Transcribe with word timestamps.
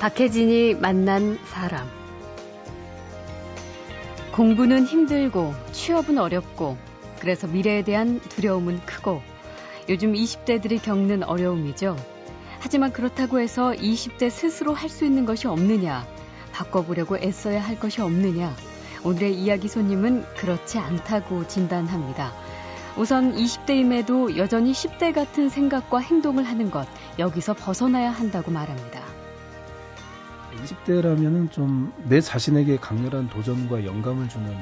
박혜진이 0.00 0.74
만난 0.74 1.40
사람. 1.44 1.88
공부는 4.32 4.86
힘들고 4.86 5.52
취업은 5.72 6.18
어렵고 6.18 6.76
그래서 7.18 7.48
미래에 7.48 7.82
대한 7.82 8.20
두려움은 8.20 8.80
크고 8.86 9.20
요즘 9.88 10.12
20대들이 10.12 10.80
겪는 10.80 11.24
어려움이죠. 11.24 11.96
하지만 12.60 12.92
그렇다고 12.92 13.40
해서 13.40 13.72
20대 13.72 14.30
스스로 14.30 14.72
할 14.72 14.88
수 14.88 15.04
있는 15.04 15.26
것이 15.26 15.48
없느냐, 15.48 16.06
바꿔보려고 16.52 17.18
애써야 17.18 17.60
할 17.60 17.80
것이 17.80 18.00
없느냐. 18.00 18.54
오늘의 19.02 19.34
이야기 19.34 19.66
손님은 19.66 20.24
그렇지 20.36 20.78
않다고 20.78 21.48
진단합니다. 21.48 22.32
우선 22.96 23.34
20대임에도 23.34 24.36
여전히 24.36 24.70
10대 24.70 25.12
같은 25.12 25.48
생각과 25.48 25.98
행동을 25.98 26.44
하는 26.44 26.70
것, 26.70 26.86
여기서 27.18 27.54
벗어나야 27.54 28.10
한다고 28.10 28.52
말합니다. 28.52 29.18
20대라면은 30.64 31.50
좀 31.50 31.92
내 32.04 32.20
자신에게 32.20 32.78
강렬한 32.78 33.28
도전과 33.28 33.84
영감을 33.84 34.28
주는 34.28 34.54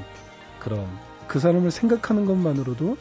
그런 0.58 0.86
그 1.28 1.38
사람을 1.38 1.70
생각하는 1.70 2.24
것만으로도 2.24 2.96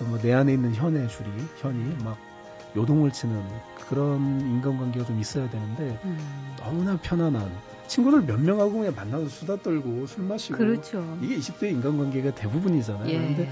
뭐내 0.00 0.32
안에 0.32 0.54
있는 0.54 0.74
현의 0.74 1.08
줄이 1.08 1.28
현이 1.58 2.02
막 2.04 2.16
요동을 2.76 3.10
치는 3.12 3.42
그런 3.88 4.40
인간관계가 4.40 5.04
좀 5.04 5.20
있어야 5.20 5.50
되는데 5.50 5.98
음. 6.04 6.54
너무나 6.58 6.96
편안한 6.96 7.50
친구들 7.88 8.22
몇 8.22 8.40
명하고 8.40 8.72
그냥 8.72 8.94
만나서 8.94 9.28
수다 9.28 9.56
떨고 9.56 10.06
술 10.06 10.24
마시고 10.24 10.56
그렇죠. 10.56 11.18
이게 11.20 11.36
20대 11.36 11.64
인간관계가 11.64 12.34
대부분이잖아요. 12.36 13.08
예. 13.08 13.18
그런데 13.18 13.50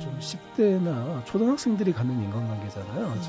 좀 0.00 0.18
10대나 0.20 1.24
초등학생들이 1.24 1.92
갖는 1.92 2.14
인간관계잖아요. 2.22 3.06
음. 3.06 3.20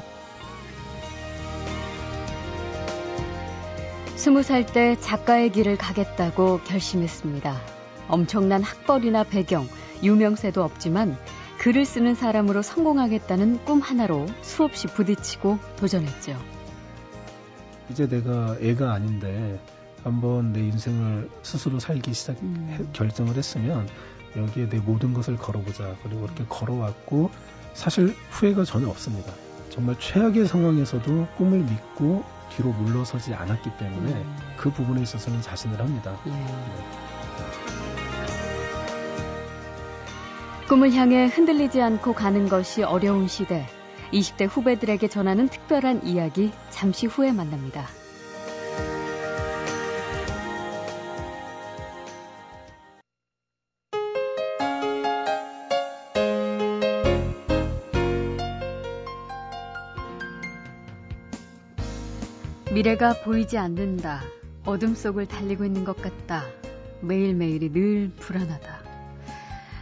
스무 4.23 4.41
살 4.41 4.65
때 4.65 4.95
작가의 5.01 5.51
길을 5.51 5.75
가겠다고 5.75 6.61
결심했습니다. 6.63 7.59
엄청난 8.07 8.63
학벌이나 8.63 9.25
배경, 9.25 9.67
유명세도 10.01 10.63
없지만 10.63 11.17
글을 11.57 11.83
쓰는 11.83 12.15
사람으로 12.15 12.61
성공하겠다는 12.61 13.65
꿈 13.65 13.81
하나로 13.81 14.27
수없이 14.41 14.87
부딪히고 14.87 15.59
도전했죠. 15.75 16.41
이제 17.89 18.07
내가 18.07 18.55
애가 18.61 18.93
아닌데 18.93 19.59
한번 20.05 20.53
내 20.53 20.61
인생을 20.61 21.29
스스로 21.41 21.81
살기 21.81 22.13
시작 22.13 22.41
음. 22.43 22.91
결정을 22.93 23.35
했으면 23.35 23.89
여기에 24.37 24.69
내 24.69 24.79
모든 24.79 25.13
것을 25.13 25.35
걸어보자. 25.35 25.97
그리고 26.01 26.21
그렇게 26.21 26.45
걸어왔고 26.47 27.29
사실 27.73 28.15
후회가 28.29 28.63
전혀 28.63 28.87
없습니다. 28.87 29.33
정말 29.69 29.99
최악의 29.99 30.47
상황에서도 30.47 31.27
꿈을 31.35 31.59
믿고 31.59 32.23
뒤로 32.55 32.71
물러서지 32.71 33.33
않았기 33.33 33.77
때문에 33.77 34.11
음. 34.11 34.37
그 34.57 34.71
부분에 34.71 35.01
있어서는 35.01 35.41
자신을 35.41 35.79
합니다. 35.79 36.17
예. 36.27 36.31
네. 36.31 36.45
꿈을 40.67 40.93
향해 40.93 41.25
흔들리지 41.25 41.81
않고 41.81 42.13
가는 42.13 42.47
것이 42.47 42.83
어려운 42.83 43.27
시대. 43.27 43.67
20대 44.11 44.47
후배들에게 44.49 45.07
전하는 45.07 45.47
특별한 45.47 46.05
이야기 46.05 46.51
잠시 46.69 47.07
후에 47.07 47.31
만납니다. 47.31 47.87
미래가 62.83 63.13
보이지 63.21 63.57
않는다. 63.57 64.19
어둠 64.65 64.93
속을 64.93 65.25
달리고 65.25 65.63
있는 65.63 65.85
것 65.85 65.95
같다. 66.01 66.43
매일매일이 66.99 67.71
늘 67.71 68.11
불안하다. 68.19 68.81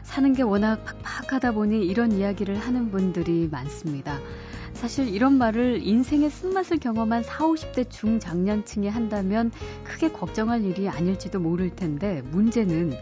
사는 0.04 0.34
게 0.34 0.44
워낙 0.44 0.86
팍팍하다 1.02 1.54
보니 1.54 1.84
이런 1.84 2.12
이야기를 2.12 2.60
하는 2.60 2.92
분들이 2.92 3.48
많습니다. 3.50 4.20
사실 4.74 5.08
이런 5.08 5.40
말을 5.40 5.82
인생의 5.82 6.30
쓴맛을 6.30 6.78
경험한 6.78 7.24
40, 7.24 7.74
50대 7.74 7.90
중장년층이 7.90 8.88
한다면 8.88 9.52
크게 9.84 10.12
걱정할 10.12 10.64
일이 10.64 10.88
아닐지도 10.88 11.40
모를 11.40 11.76
텐데 11.76 12.22
문제는 12.30 12.94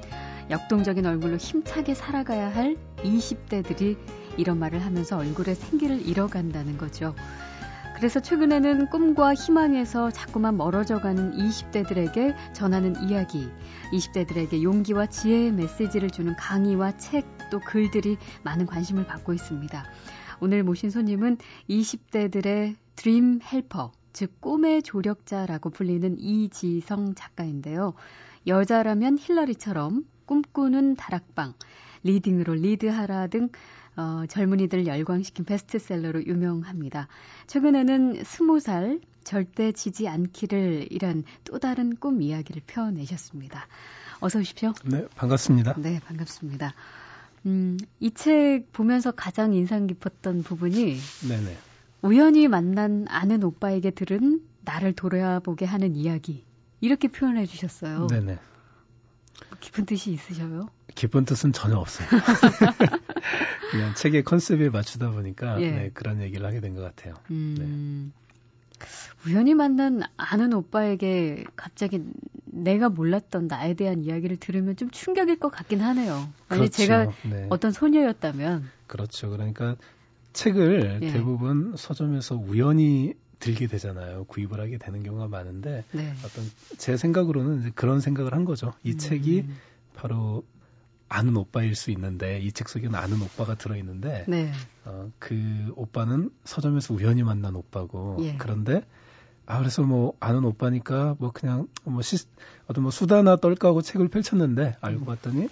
역동적인 0.49 1.05
얼굴로 1.05 1.35
힘차게 1.35 1.93
살아가야 1.93 2.55
할 2.55 2.77
20대들이 3.03 3.97
이런 4.37 4.59
말을 4.59 4.79
하면서 4.79 5.17
얼굴에 5.17 5.55
생기를 5.55 6.07
잃어간다는 6.07 6.77
거죠. 6.77 7.13
그래서 7.99 8.21
최근에는 8.21 8.87
꿈과 8.89 9.33
희망에서 9.33 10.09
자꾸만 10.09 10.55
멀어져 10.55 11.01
가는 11.01 11.33
20대들에게 11.33 12.33
전하는 12.53 12.95
이야기, 13.03 13.49
20대들에게 13.91 14.63
용기와 14.63 15.07
지혜의 15.07 15.51
메시지를 15.51 16.09
주는 16.09 16.33
강의와 16.37 16.95
책, 16.95 17.25
또 17.51 17.59
글들이 17.59 18.15
많은 18.43 18.67
관심을 18.67 19.05
받고 19.05 19.33
있습니다. 19.33 19.83
오늘 20.39 20.63
모신 20.63 20.89
손님은 20.89 21.39
20대들의 21.69 22.75
dream 22.95 23.41
helper, 23.43 23.91
즉 24.13 24.39
꿈의 24.39 24.81
조력자라고 24.81 25.69
불리는 25.69 26.19
이지성 26.19 27.15
작가인데요. 27.15 27.95
여자라면 28.47 29.17
힐러리처럼 29.19 30.05
꿈꾸는 30.25 30.95
다락방, 30.95 31.53
리딩으로 32.03 32.53
리드하라 32.53 33.27
등 33.27 33.49
어, 33.95 34.23
젊은이들 34.29 34.87
열광시킨 34.87 35.45
베스트셀러로 35.45 36.25
유명합니다. 36.25 37.07
최근에는 37.47 38.23
스무 38.23 38.59
살 38.59 39.01
절대 39.23 39.71
지지 39.71 40.07
않기를 40.07 40.87
이란 40.91 41.23
또 41.43 41.59
다른 41.59 41.95
꿈 41.95 42.21
이야기를 42.21 42.61
펴내셨습니다. 42.65 43.67
어서 44.21 44.39
오십시오. 44.39 44.73
네, 44.85 45.07
반갑습니다. 45.15 45.75
네, 45.77 45.99
반갑습니다. 46.05 46.73
음, 47.45 47.77
이 47.99 48.11
책 48.11 48.71
보면서 48.73 49.11
가장 49.11 49.53
인상 49.53 49.87
깊었던 49.87 50.43
부분이 50.43 50.97
네네. 51.29 51.57
우연히 52.01 52.47
만난 52.47 53.05
아는 53.09 53.43
오빠에게 53.43 53.91
들은 53.91 54.41
나를 54.61 54.93
돌아보게 54.93 55.65
하는 55.65 55.95
이야기 55.95 56.43
이렇게 56.81 57.07
표현해 57.07 57.45
주셨어요. 57.45 58.07
네네. 58.07 58.39
깊은 59.59 59.85
뜻이 59.85 60.11
있으셔요? 60.11 60.69
깊은 60.99 61.23
뜻은 61.23 61.53
전혀 61.53 61.77
없어요. 61.77 62.09
그냥 63.71 63.93
책의 63.95 64.23
컨셉에 64.23 64.69
맞추다 64.69 65.11
보니까 65.11 65.61
예. 65.61 65.71
네, 65.71 65.91
그런 65.93 66.21
얘기를 66.21 66.45
하게 66.45 66.59
된 66.59 66.75
것 66.75 66.81
같아요. 66.81 67.15
음, 67.31 67.55
네. 67.57 68.85
우연히 69.25 69.53
만난 69.53 70.01
아는 70.17 70.51
오빠에게 70.53 71.45
갑자기 71.55 72.03
내가 72.43 72.89
몰랐던 72.89 73.47
나에 73.47 73.75
대한 73.75 74.03
이야기를 74.03 74.37
들으면 74.37 74.75
좀 74.75 74.89
충격일 74.91 75.39
것 75.39 75.49
같긴 75.49 75.79
하네요. 75.81 76.13
만약 76.49 76.59
그렇죠. 76.63 76.69
제가 76.69 77.11
네. 77.29 77.47
어떤 77.49 77.71
소녀였다면. 77.71 78.69
그렇죠. 78.87 79.29
그러니까 79.29 79.77
책을 80.33 80.99
예. 81.01 81.11
대부분 81.11 81.75
서점에서 81.77 82.35
우연히 82.35 83.13
들게 83.39 83.67
되잖아요. 83.67 84.25
구입을 84.25 84.59
하게 84.59 84.77
되는 84.77 85.01
경우가 85.03 85.27
많은데 85.29 85.85
네. 85.93 86.13
어떤 86.25 86.43
제 86.77 86.97
생각으로는 86.97 87.71
그런 87.73 88.01
생각을 88.01 88.33
한 88.33 88.43
거죠. 88.43 88.73
이 88.83 88.91
음. 88.91 88.97
책이 88.97 89.45
바로 89.95 90.43
아는 91.09 91.35
오빠일 91.35 91.75
수 91.75 91.91
있는데 91.91 92.39
이 92.39 92.51
책 92.51 92.69
속에는 92.69 92.95
아는 92.95 93.21
오빠가 93.21 93.55
들어 93.55 93.75
있는데 93.77 94.25
네. 94.27 94.51
어, 94.85 95.09
그 95.19 95.73
오빠는 95.75 96.29
서점에서 96.45 96.93
우연히 96.93 97.23
만난 97.23 97.55
오빠고 97.55 98.17
예. 98.21 98.35
그런데 98.37 98.83
아 99.45 99.57
그래서 99.57 99.81
뭐 99.81 100.13
아는 100.19 100.43
오빠니까 100.45 101.15
뭐 101.19 101.31
그냥 101.31 101.67
뭐 101.83 102.01
시, 102.01 102.17
어떤 102.67 102.83
뭐 102.83 102.91
수다나 102.91 103.37
떨까 103.37 103.69
하고 103.69 103.81
책을 103.81 104.07
펼쳤는데 104.09 104.77
알고 104.81 105.01
음. 105.01 105.05
봤더니 105.05 105.49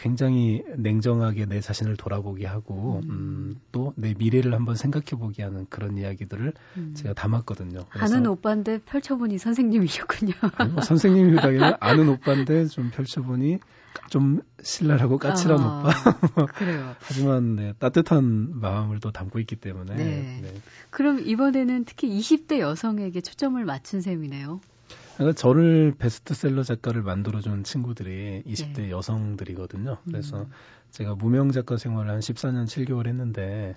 굉장히 0.00 0.62
냉정하게 0.76 1.46
내 1.46 1.60
자신을 1.60 1.96
돌아보게 1.96 2.46
하고 2.46 3.00
음, 3.04 3.10
음 3.10 3.56
또 3.72 3.92
내 3.96 4.14
미래를 4.18 4.54
한번 4.54 4.74
생각해 4.74 5.10
보게 5.18 5.42
하는 5.42 5.66
그런 5.68 5.96
이야기들을 5.98 6.52
음. 6.76 6.94
제가 6.94 7.14
담았거든요. 7.14 7.84
아는 7.90 8.26
오빠인데 8.26 8.78
펼쳐보니 8.78 9.38
선생님이셨군요. 9.38 10.32
아니, 10.56 10.72
뭐 10.72 10.82
선생님이라기보다 10.82 11.76
아는 11.80 12.08
오빠인데 12.08 12.66
좀 12.66 12.90
펼쳐보니 12.90 13.58
좀 14.08 14.40
신랄하고 14.62 15.18
까칠한 15.18 15.60
아, 15.60 15.78
오빠. 15.80 16.46
그래요. 16.54 16.94
하지만 17.00 17.56
네, 17.56 17.72
따뜻한 17.78 18.60
마음을 18.60 19.00
또 19.00 19.10
담고 19.12 19.38
있기 19.40 19.56
때문에. 19.56 19.94
네. 19.96 20.40
네. 20.42 20.54
그럼 20.90 21.20
이번에는 21.20 21.84
특히 21.84 22.08
20대 22.18 22.58
여성에게 22.60 23.20
초점을 23.20 23.62
맞춘 23.64 24.00
셈이네요. 24.00 24.60
그러니까 25.20 25.38
저를 25.38 25.94
베스트셀러 25.98 26.62
작가를 26.62 27.02
만들어준 27.02 27.62
친구들이 27.62 28.42
20대 28.46 28.76
네. 28.76 28.90
여성들이거든요. 28.90 29.98
그래서 30.06 30.44
음. 30.44 30.50
제가 30.90 31.14
무명 31.14 31.52
작가 31.52 31.76
생활을 31.76 32.10
한 32.10 32.20
14년 32.20 32.64
7개월 32.64 33.06
했는데 33.06 33.76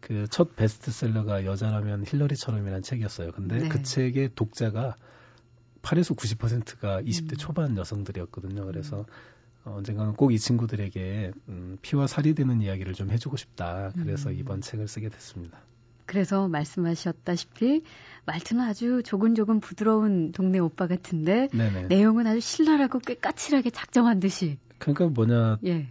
그 0.00 0.26
첫 0.28 0.56
베스트셀러가 0.56 1.44
여자라면 1.44 2.04
힐러리처럼이라는 2.04 2.82
책이었어요. 2.82 3.30
근데 3.30 3.58
네. 3.58 3.68
그 3.68 3.84
책의 3.84 4.30
독자가 4.34 4.96
8에서 5.82 6.16
90%가 6.16 7.00
20대 7.02 7.32
음. 7.34 7.36
초반 7.36 7.76
여성들이었거든요. 7.76 8.66
그래서 8.66 8.98
음. 9.02 9.04
어, 9.64 9.76
언젠가는 9.76 10.14
꼭 10.14 10.32
이 10.32 10.38
친구들에게 10.40 11.30
음, 11.48 11.78
피와 11.82 12.08
살이 12.08 12.34
되는 12.34 12.60
이야기를 12.60 12.94
좀 12.94 13.12
해주고 13.12 13.36
싶다. 13.36 13.92
그래서 13.96 14.30
음. 14.30 14.34
이번 14.36 14.60
책을 14.60 14.88
쓰게 14.88 15.10
됐습니다. 15.10 15.60
그래서 16.06 16.48
말씀하셨다시피 16.48 17.82
말투는 18.24 18.64
아주 18.64 19.02
조근조근 19.04 19.60
부드러운 19.60 20.32
동네 20.32 20.58
오빠 20.58 20.86
같은데 20.86 21.48
네네. 21.52 21.86
내용은 21.88 22.26
아주 22.26 22.40
신랄하고 22.40 23.00
꽤 23.00 23.14
까칠하게 23.14 23.70
작정한 23.70 24.20
듯이. 24.20 24.58
그러니까 24.78 25.06
뭐냐. 25.08 25.58
예. 25.64 25.88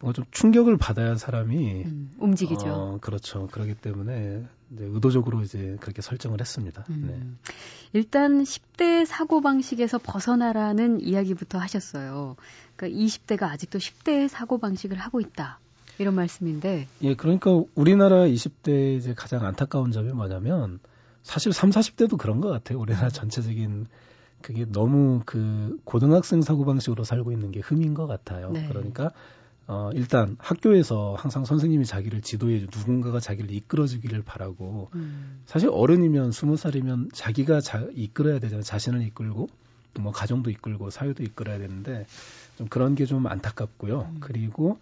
뭔가 0.00 0.14
좀 0.14 0.24
충격을 0.30 0.78
받아야 0.78 1.14
사람이 1.14 1.84
음, 1.84 2.10
움직이죠. 2.18 2.68
어, 2.68 2.98
그렇죠. 3.00 3.48
그렇기 3.48 3.74
때문에 3.74 4.46
이제 4.72 4.84
의도적으로 4.84 5.42
이제 5.42 5.76
그렇게 5.80 6.00
설정을 6.00 6.40
했습니다. 6.40 6.84
음. 6.88 7.04
네. 7.06 7.52
일단 7.92 8.42
10대 8.42 9.04
사고 9.04 9.42
방식에서 9.42 9.98
벗어나라는 9.98 11.00
이야기부터 11.00 11.58
하셨어요. 11.58 12.36
그러니까 12.76 12.98
20대가 12.98 13.42
아직도 13.44 13.78
10대의 13.78 14.28
사고 14.28 14.58
방식을 14.58 14.96
하고 14.96 15.20
있다. 15.20 15.60
이런 16.00 16.14
말씀인데. 16.14 16.88
예, 17.02 17.14
그러니까 17.14 17.62
우리나라 17.74 18.24
20대 18.26 18.96
이제 18.96 19.14
가장 19.14 19.44
안타까운 19.44 19.92
점이 19.92 20.12
뭐냐면 20.12 20.80
사실 21.22 21.52
3, 21.52 21.70
40대도 21.70 22.16
그런 22.16 22.40
것 22.40 22.48
같아요. 22.48 22.78
우리나라 22.78 23.08
음. 23.08 23.10
전체적인 23.10 23.86
그게 24.40 24.64
너무 24.64 25.20
그 25.26 25.78
고등학생 25.84 26.40
사고 26.40 26.64
방식으로 26.64 27.04
살고 27.04 27.32
있는 27.32 27.50
게 27.52 27.60
흠인 27.60 27.92
것 27.92 28.06
같아요. 28.06 28.50
네. 28.50 28.66
그러니까 28.68 29.10
어, 29.66 29.90
일단 29.92 30.36
학교에서 30.38 31.14
항상 31.18 31.44
선생님이 31.44 31.84
자기를 31.84 32.22
지도해 32.22 32.66
누군가가 32.74 33.20
자기를 33.20 33.52
이끌어주기를 33.52 34.22
바라고 34.22 34.88
음. 34.94 35.42
사실 35.44 35.68
어른이면 35.70 36.32
스무 36.32 36.56
살이면 36.56 37.10
자기가 37.12 37.60
자, 37.60 37.86
이끌어야 37.94 38.38
되잖아요. 38.40 38.62
자신을 38.62 39.02
이끌고 39.02 39.48
뭐 40.00 40.12
가정도 40.12 40.50
이끌고 40.50 40.88
사회도 40.88 41.22
이끌어야 41.22 41.58
되는데 41.58 42.06
좀 42.56 42.68
그런 42.68 42.94
게 42.94 43.04
좀 43.04 43.26
안타깝고요. 43.26 44.08
음. 44.14 44.16
그리고 44.20 44.78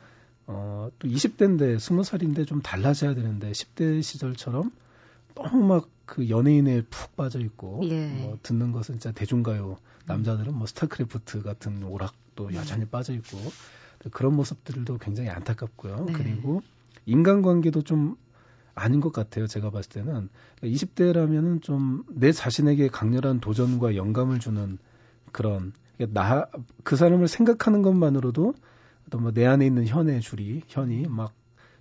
어, 0.49 0.91
또 0.99 1.07
20대인데 1.09 1.77
20살인데 1.77 2.47
좀 2.47 2.61
달라져야 2.63 3.15
되는데 3.15 3.53
10대 3.53 4.03
시절처럼 4.03 4.73
너무 5.35 5.65
막 5.65 5.89
그 6.09 6.31
연예인에 6.31 6.83
푹 6.83 7.15
빠져 7.17 7.39
있고 7.39 7.81
예. 7.85 8.09
뭐 8.09 8.39
듣는 8.43 8.73
것은 8.73 8.95
진짜 8.95 9.13
대중가요 9.13 9.77
남자들은 10.07 10.55
뭐 10.55 10.67
스타크래프트 10.67 11.43
같은 11.43 11.83
오락도 11.83 12.55
여전히 12.55 12.85
음. 12.85 12.89
빠져 12.91 13.13
있고 13.13 13.37
그런 14.11 14.35
모습들도 14.35 14.97
굉장히 14.99 15.29
안타깝고요. 15.29 16.07
네. 16.07 16.13
그리고 16.15 16.63
인간관계도 17.05 17.83
좀 17.83 18.17
아닌 18.75 19.01
것 19.01 19.13
같아요. 19.13 19.47
제가 19.47 19.71
봤을 19.71 19.91
때는 19.91 20.31
20대라면은 20.63 21.61
좀 21.63 22.05
내 22.09 22.33
자신에게 22.33 22.89
강렬한 22.89 23.41
도전과 23.41 23.95
영감을 23.97 24.41
주는 24.41 24.79
그런 25.31 25.75
나 25.99 26.47
그 26.85 26.97
사람을 26.97 27.29
생각하는 27.29 27.83
것만으로도 27.83 28.55
어떤 29.09 29.23
뭐 29.23 29.33
내 29.33 29.47
안에 29.47 29.67
있는 29.67 29.87
현의 29.87 30.21
줄이 30.21 30.63
현이 30.69 31.07
막 31.09 31.33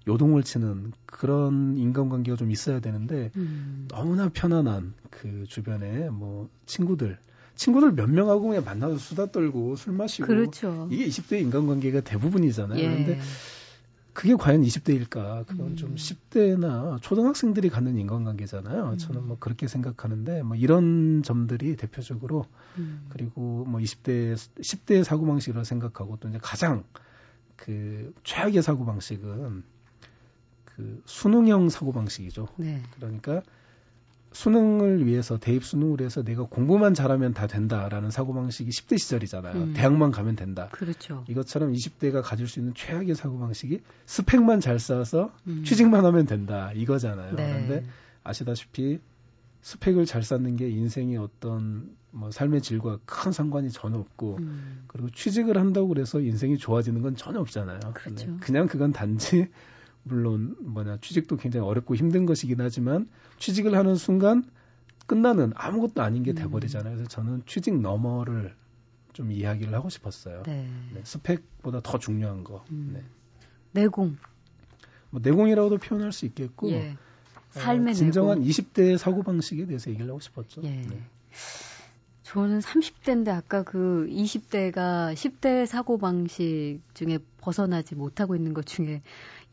요동을 0.07 0.43
치는 0.43 0.93
그런 1.05 1.77
인간관계가 1.77 2.37
좀 2.37 2.49
있어야 2.49 2.79
되는데 2.79 3.31
음. 3.35 3.85
너무나 3.89 4.29
편안한 4.29 4.93
그 5.09 5.43
주변에 5.47 6.09
뭐 6.09 6.49
친구들 6.65 7.17
친구들 7.55 7.91
몇 7.93 8.09
명하고 8.09 8.47
그냥 8.47 8.63
만나서 8.63 8.97
수다 8.97 9.31
떨고 9.31 9.75
술 9.75 9.93
마시고 9.93 10.27
그렇죠. 10.27 10.87
이게 10.89 11.05
20대 11.07 11.41
인간관계가 11.41 12.01
대부분이잖아요. 12.01 12.79
예. 12.79 12.87
그런데 12.87 13.19
그게 14.13 14.35
과연 14.35 14.61
20대일까? 14.63 15.45
그건 15.45 15.67
음. 15.67 15.75
좀 15.75 15.95
10대나 15.95 17.01
초등학생들이 17.01 17.69
갖는 17.69 17.97
인간관계잖아요. 17.97 18.91
음. 18.91 18.97
저는 18.97 19.27
뭐 19.27 19.37
그렇게 19.39 19.67
생각하는데 19.67 20.43
뭐 20.43 20.55
이런 20.55 21.21
점들이 21.23 21.75
대표적으로 21.75 22.45
음. 22.77 23.05
그리고 23.09 23.65
뭐 23.67 23.79
20대 23.81 24.33
10대 24.33 25.03
사고 25.03 25.25
방식이라고 25.25 25.63
생각하고 25.65 26.17
또 26.19 26.29
이제 26.29 26.39
가장 26.41 26.83
그 27.57 28.13
최악의 28.23 28.61
사고 28.61 28.85
방식은 28.85 29.63
그 30.63 31.01
수능형 31.05 31.69
사고 31.69 31.91
방식이죠. 31.91 32.47
네. 32.57 32.81
그러니까 32.95 33.41
수능을 34.31 35.07
위해서 35.07 35.37
대입 35.37 35.65
수능을 35.65 36.01
해서 36.01 36.23
내가 36.23 36.43
공부만 36.43 36.93
잘하면 36.93 37.33
다 37.33 37.47
된다라는 37.47 38.11
사고 38.11 38.33
방식이 38.33 38.69
10대 38.69 38.99
시절이잖아요. 38.99 39.55
음. 39.55 39.73
대학만 39.73 40.11
가면 40.11 40.35
된다. 40.35 40.69
그렇죠. 40.71 41.25
이것처럼 41.27 41.73
20대가 41.73 42.21
가질 42.23 42.47
수 42.47 42.59
있는 42.59 42.73
최악의 42.75 43.15
사고 43.15 43.39
방식이 43.39 43.81
스펙만 44.05 44.59
잘 44.59 44.79
쌓아서 44.79 45.33
음. 45.47 45.63
취직만 45.63 46.05
하면 46.05 46.25
된다. 46.27 46.71
이거잖아요. 46.73 47.35
네. 47.35 47.51
그런데 47.51 47.87
아시다시피 48.23 48.99
스펙을 49.61 50.05
잘 50.05 50.23
쌓는 50.23 50.55
게 50.55 50.69
인생의 50.69 51.17
어떤 51.17 51.95
뭐 52.11 52.31
삶의 52.31 52.61
질과 52.61 52.99
큰 53.05 53.31
상관이 53.31 53.69
전혀 53.69 53.97
없고 53.97 54.37
음. 54.39 54.83
그리고 54.87 55.09
취직을 55.09 55.57
한다고 55.57 55.87
그래서 55.89 56.19
인생이 56.19 56.57
좋아지는 56.57 57.01
건 57.01 57.15
전혀 57.15 57.39
없잖아요. 57.39 57.79
그렇죠. 57.93 58.37
그냥 58.39 58.67
그건 58.67 58.91
단지 58.91 59.49
물론 60.03 60.55
뭐냐 60.61 60.97
취직도 61.01 61.37
굉장히 61.37 61.65
어렵고 61.65 61.95
힘든 61.95 62.25
것이긴 62.25 62.61
하지만 62.61 63.09
취직을 63.39 63.75
하는 63.75 63.95
순간 63.95 64.43
끝나는 65.05 65.51
아무것도 65.55 66.01
아닌 66.01 66.23
게 66.23 66.31
음. 66.31 66.35
돼버리잖아요. 66.35 66.95
그래서 66.95 67.09
저는 67.09 67.43
취직 67.45 67.79
너머를 67.79 68.55
좀 69.13 69.31
이야기를 69.31 69.73
하고 69.73 69.89
싶었어요. 69.89 70.43
네. 70.43 70.69
네, 70.93 71.01
스펙보다 71.03 71.81
더 71.81 71.97
중요한 71.97 72.43
거. 72.43 72.63
음. 72.71 72.91
네. 72.93 73.03
내공. 73.71 74.17
뭐 75.09 75.21
내공이라고도 75.23 75.77
표현할 75.77 76.11
수 76.11 76.25
있겠고 76.25 76.69
예. 76.71 76.97
어, 77.57 77.59
삶의 77.59 77.91
어, 77.91 77.93
진정한 77.93 78.39
내공. 78.39 78.51
20대의 78.51 78.97
사고 78.97 79.23
방식에 79.23 79.65
대해서 79.65 79.89
얘기를 79.89 80.09
하고 80.09 80.19
싶었죠. 80.19 80.61
예. 80.63 80.69
네. 80.69 81.01
저는 82.23 82.59
30대인데 82.59 83.29
아까 83.29 83.63
그 83.63 84.05
20대가 84.09 85.13
10대 85.13 85.65
사고 85.65 85.97
방식 85.97 86.79
중에 86.93 87.19
벗어나지 87.39 87.95
못하고 87.95 88.35
있는 88.35 88.53
것 88.53 88.65
중에 88.65 89.01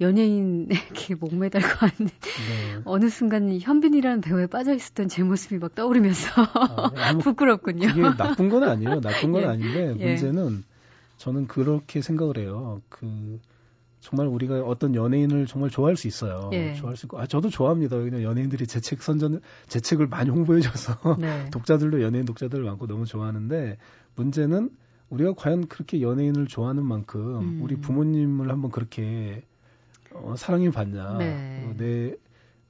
연예인에게 0.00 1.14
목매달고 1.20 1.68
하는 1.68 1.94
네. 2.00 2.80
어느 2.84 3.08
순간 3.08 3.60
현빈이라는 3.60 4.20
배우에 4.22 4.46
빠져 4.48 4.74
있었던 4.74 5.06
제 5.08 5.22
모습이 5.22 5.58
막 5.58 5.74
떠오르면서 5.76 6.30
아, 6.42 6.90
네. 7.12 7.18
부끄럽군요. 7.22 7.90
이게 7.90 8.00
나쁜 8.16 8.48
건 8.48 8.64
아니에요. 8.64 9.00
나쁜 9.00 9.30
건 9.30 9.42
예. 9.42 9.46
아닌데 9.46 9.94
예. 9.96 10.06
문제는 10.06 10.64
저는 11.18 11.46
그렇게 11.46 12.02
생각을 12.02 12.38
해요. 12.38 12.82
그 12.88 13.38
정말 14.04 14.26
우리가 14.26 14.60
어떤 14.60 14.94
연예인을 14.94 15.46
정말 15.46 15.70
좋아할 15.70 15.96
수 15.96 16.06
있어요. 16.06 16.50
예. 16.52 16.74
좋아할 16.74 16.94
수 16.94 17.06
있고, 17.06 17.18
아, 17.18 17.26
저도 17.26 17.48
좋아합니다. 17.48 17.96
그냥 17.96 18.22
연예인들이 18.22 18.66
제 18.66 18.78
책 18.78 19.02
선전, 19.02 19.40
제 19.66 19.80
책을 19.80 20.08
많이 20.08 20.28
홍보해줘서 20.28 21.16
네. 21.18 21.48
독자들도 21.50 22.02
연예인 22.02 22.26
독자들 22.26 22.62
많고 22.62 22.86
너무 22.86 23.06
좋아하는데 23.06 23.78
문제는 24.14 24.68
우리가 25.08 25.32
과연 25.32 25.68
그렇게 25.68 26.02
연예인을 26.02 26.48
좋아하는 26.48 26.84
만큼 26.84 27.38
음. 27.38 27.60
우리 27.62 27.76
부모님을 27.76 28.50
한번 28.50 28.70
그렇게 28.70 29.42
어, 30.12 30.34
사랑이 30.36 30.70
받냐. 30.70 31.16
네. 31.18 31.64
어, 31.66 31.74
내 31.78 32.14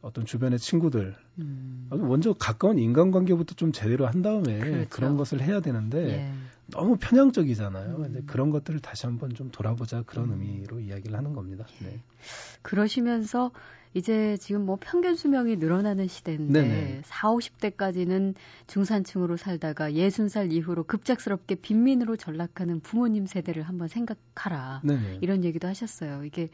어떤 0.02 0.24
주변의 0.26 0.60
친구들. 0.60 1.16
음. 1.40 1.88
먼저 1.90 2.32
가까운 2.32 2.78
인간관계부터 2.78 3.56
좀 3.56 3.72
제대로 3.72 4.06
한 4.06 4.22
다음에 4.22 4.58
그렇죠. 4.60 4.88
그런 4.88 5.16
것을 5.16 5.40
해야 5.42 5.58
되는데 5.60 6.08
예. 6.08 6.32
너무 6.66 6.97
편향적이잖아요. 6.97 7.97
음. 7.97 8.23
그런 8.26 8.50
것들을 8.50 8.80
다시 8.80 9.06
한번 9.06 9.35
좀 9.35 9.50
돌아보자 9.50 10.02
그런 10.06 10.33
음. 10.33 10.40
의미로 10.40 10.80
이야기를 10.80 11.16
하는 11.16 11.33
겁니다. 11.33 11.66
예. 11.83 11.87
네. 11.87 12.00
그러시면서 12.62 13.50
이제 13.92 14.37
지금 14.38 14.66
뭐 14.66 14.76
평균 14.80 15.14
수명이 15.14 15.56
늘어나는 15.56 16.09
시대인데 16.09 16.62
네네. 16.62 17.00
4, 17.04 17.28
50대까지는 17.28 18.35
중산층으로 18.66 19.37
살다가 19.37 19.90
60살 19.90 20.52
이후로 20.52 20.85
급작스럽게 20.85 21.56
빈민으로 21.56 22.16
전락하는 22.16 22.80
부모님 22.80 23.26
세대를 23.26 23.62
한번 23.62 23.87
생각하라. 23.87 24.80
네네. 24.83 25.18
이런 25.21 25.44
얘기도 25.44 25.68
하셨어요. 25.68 26.25
이게 26.25 26.49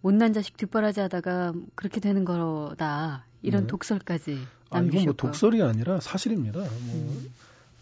못난 0.00 0.32
자식 0.32 0.56
뒷바라지 0.56 1.00
하다가 1.00 1.54
그렇게 1.76 2.00
되는 2.00 2.24
거다. 2.24 3.24
이런 3.42 3.62
네. 3.62 3.66
독설까지 3.68 4.38
아, 4.70 4.80
이건 4.80 5.04
뭐 5.04 5.12
독설이 5.12 5.62
아니라 5.62 6.00
사실입니다. 6.00 6.58
뭐 6.58 6.68
음. 6.68 7.32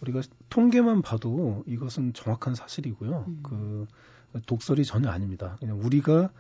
우리가 0.02 0.20
통계만 0.52 1.00
봐도 1.00 1.64
이것은 1.66 2.12
정확한 2.12 2.54
사실이고요. 2.54 3.24
음. 3.26 3.40
그 3.42 3.86
독설이 4.44 4.84
전혀 4.84 5.08
아닙니다. 5.08 5.56
그냥 5.60 5.80
우리가 5.80 6.30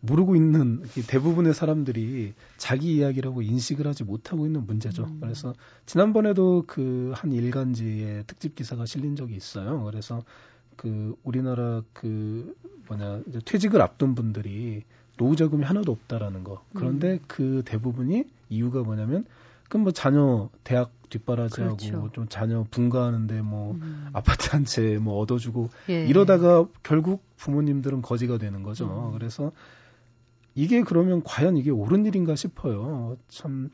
모르고 0.00 0.36
있는 0.36 0.82
대부분의 1.06 1.52
사람들이 1.52 2.32
자기 2.56 2.96
이야기라고 2.96 3.42
인식을 3.42 3.86
하지 3.86 4.04
못하고 4.04 4.46
있는 4.46 4.64
문제죠. 4.66 5.04
음. 5.04 5.18
그래서 5.20 5.52
지난번에도 5.84 6.64
그 6.66 7.12
한 7.14 7.32
일간지에 7.32 8.24
특집 8.26 8.54
기사가 8.54 8.86
실린 8.86 9.16
적이 9.16 9.36
있어요. 9.36 9.84
그래서 9.84 10.22
그 10.76 11.14
우리나라 11.22 11.82
그 11.92 12.54
뭐냐 12.86 13.20
이제 13.28 13.40
퇴직을 13.44 13.82
앞둔 13.82 14.14
분들이 14.14 14.84
노후 15.18 15.36
자금이 15.36 15.64
하나도 15.64 15.92
없다라는 15.92 16.42
거. 16.42 16.64
그런데 16.72 17.14
음. 17.14 17.18
그 17.26 17.62
대부분이 17.66 18.24
이유가 18.48 18.82
뭐냐면 18.82 19.26
그럼 19.68 19.84
뭐 19.84 19.92
자녀 19.92 20.48
대학 20.64 20.92
뒷바라지하고 21.10 21.76
그렇죠. 21.76 22.10
좀 22.12 22.28
자녀 22.28 22.64
분가하는데 22.70 23.40
뭐 23.42 23.72
음. 23.72 24.08
아파트 24.12 24.50
한 24.50 24.64
채 24.64 24.98
뭐 24.98 25.18
얻어주고 25.20 25.70
예. 25.90 26.06
이러다가 26.06 26.66
결국 26.82 27.22
부모님들은 27.36 28.02
거지가 28.02 28.38
되는 28.38 28.62
거죠. 28.62 29.10
음. 29.10 29.12
그래서 29.18 29.52
이게 30.54 30.82
그러면 30.82 31.22
과연 31.24 31.56
이게 31.56 31.70
옳은 31.70 32.04
일인가 32.06 32.34
싶어요. 32.36 33.16
참 33.28 33.70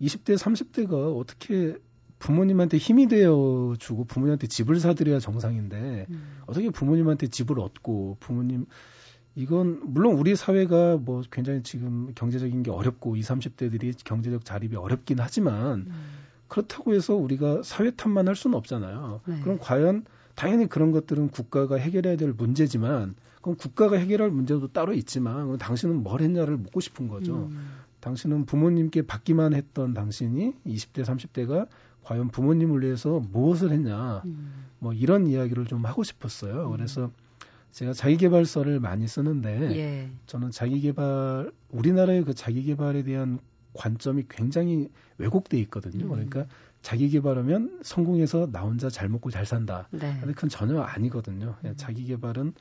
20대 0.00 0.36
30대가 0.36 1.16
어떻게 1.16 1.76
부모님한테 2.18 2.76
힘이 2.78 3.08
되어 3.08 3.74
주고 3.78 4.04
부모님한테 4.04 4.46
집을 4.46 4.80
사드려야 4.80 5.18
정상인데 5.20 6.06
음. 6.08 6.38
어떻게 6.46 6.70
부모님한테 6.70 7.26
집을 7.28 7.58
얻고 7.60 8.16
부모님 8.20 8.66
이건 9.34 9.80
물론 9.84 10.14
우리 10.14 10.36
사회가 10.36 10.98
뭐 10.98 11.22
굉장히 11.30 11.62
지금 11.62 12.12
경제적인 12.14 12.62
게 12.62 12.70
어렵고 12.70 13.16
20, 13.16 13.30
30대들이 13.36 13.94
경제적 14.04 14.44
자립이 14.44 14.76
어렵긴 14.76 15.18
하지만 15.20 15.80
음. 15.80 15.92
그렇다고 16.48 16.94
해서 16.94 17.14
우리가 17.14 17.62
사회 17.62 17.90
탓만 17.90 18.28
할 18.28 18.36
수는 18.36 18.56
없잖아요. 18.58 19.20
네. 19.24 19.40
그럼 19.40 19.58
과연 19.58 20.04
당연히 20.34 20.68
그런 20.68 20.92
것들은 20.92 21.28
국가가 21.28 21.76
해결해야 21.76 22.16
될 22.16 22.32
문제지만 22.32 23.14
그럼 23.40 23.56
국가가 23.56 23.96
해결할 23.96 24.30
문제도 24.30 24.66
따로 24.68 24.92
있지만 24.92 25.56
당신은 25.58 26.02
뭘 26.02 26.20
했냐를 26.20 26.56
묻고 26.56 26.80
싶은 26.80 27.08
거죠. 27.08 27.48
음. 27.50 27.70
당신은 28.00 28.46
부모님께 28.46 29.02
받기만 29.02 29.54
했던 29.54 29.94
당신이 29.94 30.54
20대, 30.66 31.04
30대가 31.04 31.68
과연 32.02 32.28
부모님을 32.28 32.82
위해서 32.82 33.20
무엇을 33.32 33.70
했냐, 33.70 34.22
음. 34.24 34.66
뭐 34.78 34.92
이런 34.92 35.26
이야기를 35.26 35.66
좀 35.66 35.84
하고 35.84 36.02
싶었어요. 36.02 36.66
음. 36.66 36.72
그래서 36.72 37.10
제가 37.72 37.92
자기개발서를 37.94 38.80
많이 38.80 39.08
쓰는데 39.08 39.76
예. 39.76 40.10
저는 40.26 40.50
자기개발 40.50 41.50
우리나라의 41.70 42.24
그 42.24 42.34
자기개발에 42.34 43.02
대한 43.02 43.38
관점이 43.74 44.24
굉장히 44.28 44.90
왜곡돼 45.18 45.58
있거든요. 45.60 46.04
음. 46.04 46.10
그러니까 46.10 46.46
자기개발하면 46.82 47.80
성공해서 47.82 48.50
나 48.52 48.60
혼자 48.60 48.90
잘 48.90 49.08
먹고 49.08 49.30
잘 49.30 49.46
산다. 49.46 49.88
네. 49.90 50.16
근데 50.20 50.34
그건 50.34 50.50
전혀 50.50 50.80
아니거든요. 50.80 51.56
음. 51.64 51.74
자기개발은 51.76 52.52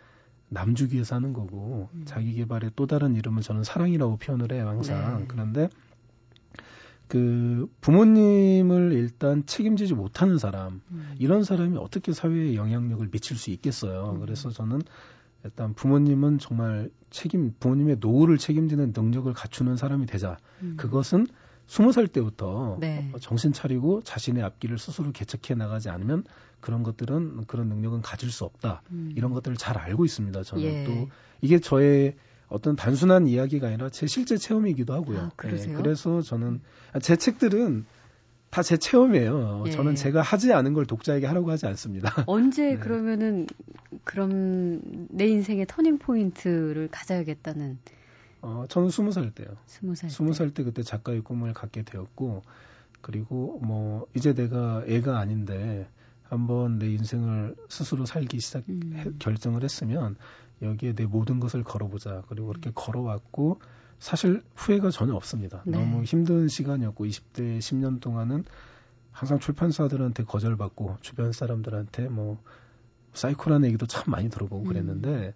남주기 0.48 0.96
위해서 0.96 1.16
하는 1.16 1.34
거고 1.34 1.90
음. 1.94 2.04
자기개발의 2.06 2.72
또 2.76 2.88
다른 2.88 3.16
이름은 3.16 3.42
저는 3.42 3.64
사랑이라고 3.64 4.18
표현을 4.18 4.52
해요 4.54 4.68
항상. 4.68 5.20
네. 5.20 5.26
그런데 5.28 5.70
그 7.12 7.68
부모님을 7.82 8.94
일단 8.94 9.46
책임지지 9.46 9.96
못하는 9.96 10.38
사람 10.38 10.80
음. 10.92 11.14
이런 11.20 11.44
사람이 11.44 11.78
어떻게 11.78 12.14
사회에 12.14 12.56
영향력을 12.56 13.06
미칠 13.12 13.36
수 13.36 13.52
있겠어요. 13.52 14.14
음. 14.16 14.22
그래서 14.22 14.50
저는 14.50 14.82
일단 15.44 15.74
부모님은 15.74 16.40
정말 16.40 16.90
책임 17.10 17.54
부모님의 17.60 17.98
노후를 18.00 18.38
책임지는 18.38 18.94
능력을 18.96 19.34
갖추는 19.34 19.76
사람이 19.76 20.06
되자. 20.06 20.38
음. 20.62 20.76
그것은 20.78 21.28
스무 21.68 21.92
살 21.92 22.08
때부터 22.08 22.78
네. 22.80 23.12
정신 23.20 23.52
차리고 23.52 24.02
자신의 24.04 24.42
앞길을 24.44 24.78
스스로 24.78 25.12
개척해 25.12 25.58
나가지 25.58 25.90
않으면 25.90 26.24
그런 26.62 26.82
것들은 26.82 27.44
그런 27.46 27.68
능력은 27.68 28.02
가질 28.04 28.32
수 28.32 28.46
없다. 28.46 28.84
음. 28.92 29.12
이런 29.18 29.34
것들을 29.34 29.58
잘 29.58 29.78
알고 29.78 30.06
있습니다. 30.06 30.44
저는 30.44 30.64
예. 30.64 30.84
또 30.86 31.10
이게 31.42 31.60
저의 31.60 32.16
어떤 32.52 32.76
단순한 32.76 33.28
이야기가 33.28 33.68
아니라 33.68 33.90
제 33.90 34.08
실제 34.08 34.38
체험이기도 34.38 34.94
하고요. 34.94 35.20
아, 35.20 35.30
네, 35.48 35.74
그래서 35.74 36.22
저는 36.22 36.62
제 37.02 37.16
책들은 37.16 37.86
다 38.50 38.62
제 38.64 38.76
체험이에요. 38.76 39.64
예. 39.68 39.72
저는 39.72 39.96
제가 39.96 40.22
하지 40.22 40.52
않은 40.52 40.74
걸 40.74 40.86
독자에게 40.86 41.26
하라고 41.26 41.50
하지 41.50 41.66
않습니다. 41.68 42.12
언제 42.28 42.72
네. 42.72 42.78
그러면은 42.78 43.48
그럼 44.04 44.82
내 45.10 45.28
인생의 45.28 45.66
터닝 45.68 45.98
포인트를 46.00 46.90
가져야겠다는 46.92 47.80
어, 48.42 48.66
저는 48.68 48.90
스무 48.90 49.14
살 49.14 49.32
때요. 49.32 49.48
스무 49.66 49.96
살. 49.96 50.10
스무 50.10 50.34
살때 50.34 50.64
그때 50.64 50.84
작가의 50.84 51.22
꿈을 51.22 51.54
갖게 51.54 51.84
되었고, 51.84 52.42
그리고 53.00 53.60
뭐 53.64 54.08
이제 54.16 54.34
내가 54.34 54.84
애가 54.88 55.18
아닌데 55.18 55.88
한번 56.24 56.80
내 56.80 56.88
인생을 56.88 57.56
스스로 57.70 58.06
살기 58.06 58.40
시작 58.40 58.64
음. 58.68 59.16
결정을 59.20 59.64
했으면 59.64 60.16
여기에 60.62 60.94
내 60.94 61.06
모든 61.06 61.40
것을 61.40 61.64
걸어보자. 61.64 62.24
그리고 62.28 62.48
그렇게 62.48 62.70
음. 62.70 62.74
걸어왔고 62.76 63.60
사실 64.00 64.42
후회가 64.56 64.90
전혀 64.90 65.14
없습니다. 65.14 65.64
네. 65.66 65.78
너무 65.78 66.04
힘든 66.04 66.48
시간이었고 66.48 67.06
20대 67.06 67.60
10년 67.60 68.00
동안은 68.00 68.46
항상 69.12 69.40
출판사들한테 69.40 70.24
거절받고 70.24 70.98
주변 71.02 71.32
사람들한테 71.32 72.10
뭐 72.10 72.42
사이코라는 73.14 73.68
얘기도 73.68 73.86
참 73.86 74.06
많이 74.08 74.30
들어보고 74.30 74.64
음. 74.64 74.68
그랬는데 74.68 75.34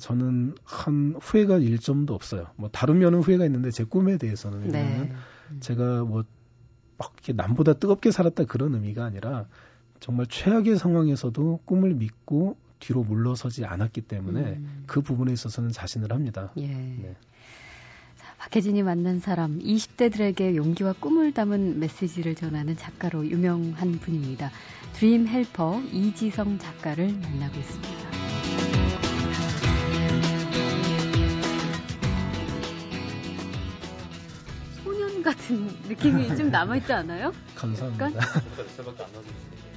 저는 0.00 0.54
한 0.64 1.14
후회가 1.20 1.58
일점도 1.58 2.14
없어요. 2.14 2.46
뭐 2.56 2.70
다른 2.70 2.98
면은 2.98 3.20
후회가 3.20 3.44
있는데 3.44 3.70
제 3.70 3.84
꿈에 3.84 4.16
대해서는 4.16 4.68
네. 4.68 5.12
음. 5.50 5.60
제가 5.60 6.04
뭐 6.04 6.24
막 7.02 7.12
이렇게 7.14 7.32
남보다 7.32 7.74
뜨겁게 7.74 8.12
살았다 8.12 8.44
그런 8.44 8.74
의미가 8.74 9.04
아니라 9.04 9.46
정말 9.98 10.26
최악의 10.28 10.78
상황에서도 10.78 11.60
꿈을 11.64 11.94
믿고 11.94 12.56
뒤로 12.82 13.04
물러서지 13.04 13.64
않았기 13.64 14.02
때문에 14.02 14.40
음. 14.40 14.84
그 14.86 15.00
부분에 15.00 15.32
있어서는 15.32 15.70
자신을 15.70 16.12
합니다. 16.12 16.52
예. 16.56 16.66
네. 16.66 17.16
자, 18.16 18.34
박혜진이 18.38 18.82
만난 18.82 19.20
사람, 19.20 19.60
20대들에게 19.60 20.56
용기와 20.56 20.92
꿈을 20.98 21.32
담은 21.32 21.78
메시지를 21.78 22.34
전하는 22.34 22.76
작가로 22.76 23.26
유명한 23.28 23.92
분입니다. 23.92 24.50
드림 24.94 25.28
헬퍼 25.28 25.80
이지성 25.92 26.58
작가를 26.58 27.12
만나고 27.12 27.56
있습니다. 27.56 27.92
소년 34.82 35.22
같은 35.22 35.68
느낌이 35.86 36.36
좀 36.36 36.50
남아있지 36.50 36.92
않아요? 36.92 37.32
감사합니다. 37.54 38.10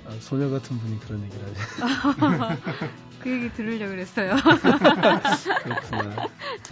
아, 0.08 0.12
소녀 0.20 0.50
같은 0.50 0.78
분이 0.78 1.00
그런 1.00 1.24
얘기를 1.24 1.44
하죠. 1.48 2.58
그 3.20 3.32
얘기 3.32 3.52
들으려고 3.54 3.92
그랬어요. 3.92 4.36
그렇구나. 4.36 6.28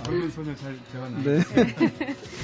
어린 0.08 0.30
소녀 0.30 0.56
잘 0.56 0.78
되었나요? 0.92 1.24
네. 1.24 1.44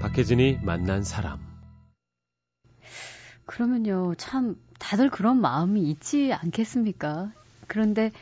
박혜진이 0.00 0.60
만난 0.62 1.02
사람. 1.02 1.40
그러면요, 3.44 4.14
참, 4.16 4.56
다들 4.78 5.10
그런 5.10 5.40
마음이 5.40 5.82
있지 5.90 6.32
않겠습니까? 6.32 7.32
그런데 7.66 8.12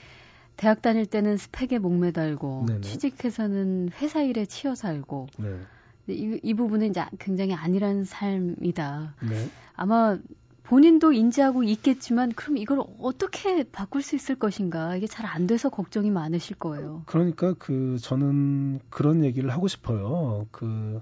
대학 0.56 0.82
다닐 0.82 1.06
때는 1.06 1.36
스펙에 1.36 1.78
목매달고 1.78 2.64
네네. 2.68 2.80
취직해서는 2.80 3.90
회사 4.00 4.22
일에 4.22 4.46
치여 4.46 4.74
살고 4.74 5.28
네. 5.38 5.58
이, 6.08 6.40
이 6.42 6.54
부분은 6.54 6.88
이제 6.90 7.04
굉장히 7.18 7.54
안일한 7.54 8.04
삶이다. 8.04 9.14
네. 9.28 9.48
아마 9.74 10.18
본인도 10.62 11.12
인지하고 11.12 11.62
있겠지만 11.62 12.32
그럼 12.32 12.56
이걸 12.56 12.80
어떻게 13.00 13.62
바꿀 13.64 14.02
수 14.02 14.16
있을 14.16 14.34
것인가 14.36 14.96
이게 14.96 15.06
잘 15.06 15.26
안 15.26 15.46
돼서 15.46 15.68
걱정이 15.68 16.10
많으실 16.10 16.56
거예요. 16.56 17.02
그러니까 17.06 17.54
그 17.58 17.98
저는 18.00 18.80
그런 18.90 19.24
얘기를 19.24 19.50
하고 19.50 19.68
싶어요. 19.68 20.46
그 20.50 21.00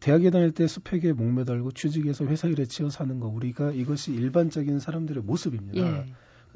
대학에 0.00 0.30
다닐 0.30 0.50
때 0.52 0.66
스펙에 0.66 1.12
목매달고 1.12 1.72
취직해서 1.72 2.24
회사 2.26 2.48
일에 2.48 2.66
치여 2.66 2.90
사는 2.90 3.18
거 3.20 3.28
우리가 3.28 3.72
이것이 3.72 4.12
일반적인 4.12 4.78
사람들의 4.78 5.22
모습입니다. 5.22 5.80
예. 5.80 6.06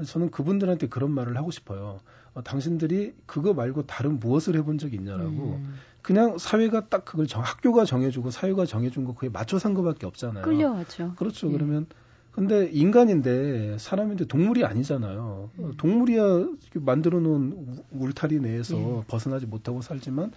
저는 0.04 0.30
그분들한테 0.30 0.88
그런 0.88 1.11
말을 1.12 1.37
하고 1.37 1.50
싶어요. 1.50 2.00
어, 2.35 2.42
당신들이 2.42 3.14
그거 3.26 3.52
말고 3.54 3.87
다른 3.87 4.18
무엇을 4.18 4.56
해본 4.56 4.78
적이 4.78 4.97
있냐라고. 4.97 5.30
음. 5.30 5.75
그냥 6.00 6.37
사회가 6.38 6.88
딱 6.88 7.04
그걸 7.04 7.26
정, 7.26 7.42
학교가 7.42 7.85
정해주고 7.85 8.30
사회가 8.30 8.66
정해준 8.66 9.04
거 9.04 9.14
그에 9.14 9.28
맞춰 9.28 9.59
산 9.59 9.75
거밖에 9.75 10.06
없잖아요. 10.06 10.44
끌려왔죠. 10.44 11.14
그렇죠. 11.16 11.49
예. 11.49 11.52
그러면 11.52 11.87
근데 12.32 12.68
인간인데 12.73 13.76
사람인데 13.78 14.25
동물이 14.25 14.64
아니잖아요. 14.64 15.50
음. 15.59 15.73
동물이야 15.76 16.49
만들어 16.76 17.21
놓은 17.21 17.85
울타리 17.92 18.40
내에서 18.40 18.76
예. 18.76 19.04
벗어나지 19.06 19.47
못하고 19.47 19.82
살지만 19.82 20.32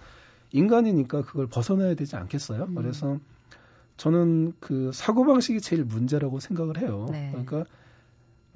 인간이니까 0.52 1.22
그걸 1.22 1.48
벗어나야 1.48 1.94
되지 1.94 2.16
않겠어요? 2.16 2.64
음. 2.64 2.74
그래서 2.74 3.18
저는 3.96 4.52
그 4.60 4.90
사고방식이 4.92 5.60
제일 5.60 5.84
문제라고 5.84 6.38
생각을 6.38 6.78
해요. 6.78 7.06
네. 7.10 7.30
그러니까 7.30 7.64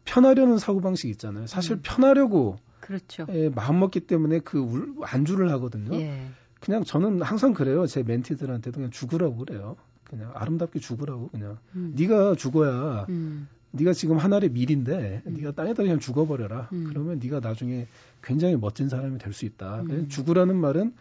편하려는 0.04 0.58
사고방식 0.58 1.10
있잖아요. 1.10 1.46
사실 1.46 1.74
음. 1.76 1.80
편하려고 1.82 2.56
그렇죠. 2.80 3.26
예, 3.30 3.48
마음 3.48 3.78
먹기 3.80 4.00
때문에 4.00 4.40
그 4.40 4.94
안주를 5.02 5.50
하거든요. 5.52 5.94
예. 5.96 6.26
그냥 6.60 6.84
저는 6.84 7.22
항상 7.22 7.52
그래요. 7.54 7.86
제 7.86 8.02
멘티들한테도 8.02 8.76
그냥 8.76 8.90
죽으라고 8.90 9.36
그래요. 9.44 9.76
그냥 10.04 10.32
아름답게 10.34 10.80
죽으라고 10.80 11.28
그냥. 11.28 11.58
음. 11.74 11.94
네가 11.96 12.34
죽어야 12.34 13.06
음. 13.08 13.48
네가 13.72 13.92
지금 13.92 14.16
하나의 14.18 14.48
밀인데 14.50 15.22
음. 15.26 15.34
네가 15.34 15.52
땅에다 15.52 15.82
그냥 15.82 16.00
죽어버려라. 16.00 16.68
음. 16.72 16.86
그러면 16.88 17.20
네가 17.22 17.40
나중에 17.40 17.86
굉장히 18.22 18.56
멋진 18.56 18.88
사람이 18.88 19.18
될 19.18 19.32
수 19.32 19.44
있다. 19.46 19.82
음. 19.82 20.08
죽으라는 20.08 20.56
말은 20.56 20.94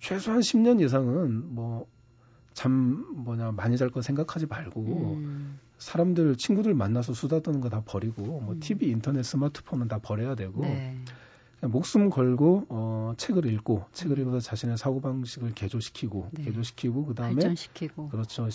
최소한 0.00 0.40
10년 0.40 0.80
이상은 0.80 1.54
뭐 1.54 1.86
잠 2.54 3.04
뭐냐 3.24 3.52
많이 3.52 3.76
잘 3.76 3.90
거 3.90 4.00
생각하지 4.00 4.46
말고 4.46 4.80
음. 5.16 5.58
사람들 5.78 6.36
친구들 6.36 6.74
만나서 6.74 7.14
수다 7.14 7.40
떠는 7.40 7.60
거 7.60 7.68
다 7.68 7.82
버리고 7.84 8.40
뭐 8.40 8.56
TV, 8.60 8.88
인터넷, 8.90 9.22
스마트폰은 9.22 9.88
다 9.88 9.98
버려야 9.98 10.34
되고 10.34 10.62
네. 10.62 10.96
목숨 11.60 12.10
걸고 12.10 12.66
어 12.68 13.14
책을 13.16 13.46
읽고 13.46 13.86
책을 13.92 14.18
읽어서 14.18 14.40
자신의 14.40 14.76
사고 14.76 15.00
방식을 15.00 15.54
개조시키고 15.54 16.28
네. 16.32 16.44
개조시키고 16.44 17.06
그다음에 17.06 17.34
발전시키고 17.34 18.10
그렇죠. 18.10 18.48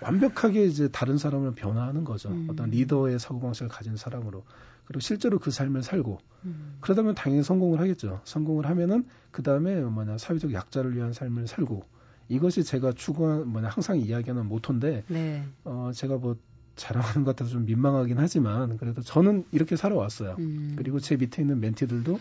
완벽하게 0.00 0.64
이제 0.66 0.88
다른 0.88 1.18
사람을 1.18 1.54
변화하는 1.54 2.04
거죠. 2.04 2.28
음. 2.30 2.48
어떤 2.50 2.70
리더의 2.70 3.18
사고 3.18 3.40
방식을 3.40 3.68
가진 3.68 3.96
사람으로 3.96 4.44
그리고 4.86 5.00
실제로 5.00 5.38
그 5.38 5.50
삶을 5.50 5.82
살고 5.82 6.18
음. 6.44 6.76
그러다면 6.80 7.14
당연히 7.14 7.42
성공을 7.42 7.80
하겠죠. 7.80 8.20
성공을 8.24 8.66
하면은 8.66 9.06
그다음에 9.30 9.80
뭐냐 9.80 10.18
사회적 10.18 10.52
약자를 10.52 10.96
위한 10.96 11.12
삶을 11.12 11.46
살고 11.46 11.84
이것이 12.28 12.64
제가 12.64 12.92
추구한 12.92 13.48
뭐냐 13.48 13.68
항상 13.68 13.98
이야기하는 13.98 14.46
모토인데 14.46 15.04
네. 15.08 15.44
어 15.64 15.90
제가 15.94 16.16
뭐 16.18 16.36
자랑하는 16.76 17.24
것 17.24 17.36
같아서 17.36 17.52
좀 17.52 17.64
민망하긴 17.66 18.18
하지만 18.18 18.76
그래도 18.78 19.02
저는 19.02 19.44
이렇게 19.52 19.76
살아왔어요. 19.76 20.36
음. 20.38 20.74
그리고 20.76 20.98
제 20.98 21.16
밑에 21.16 21.42
있는 21.42 21.60
멘티들도 21.60 22.18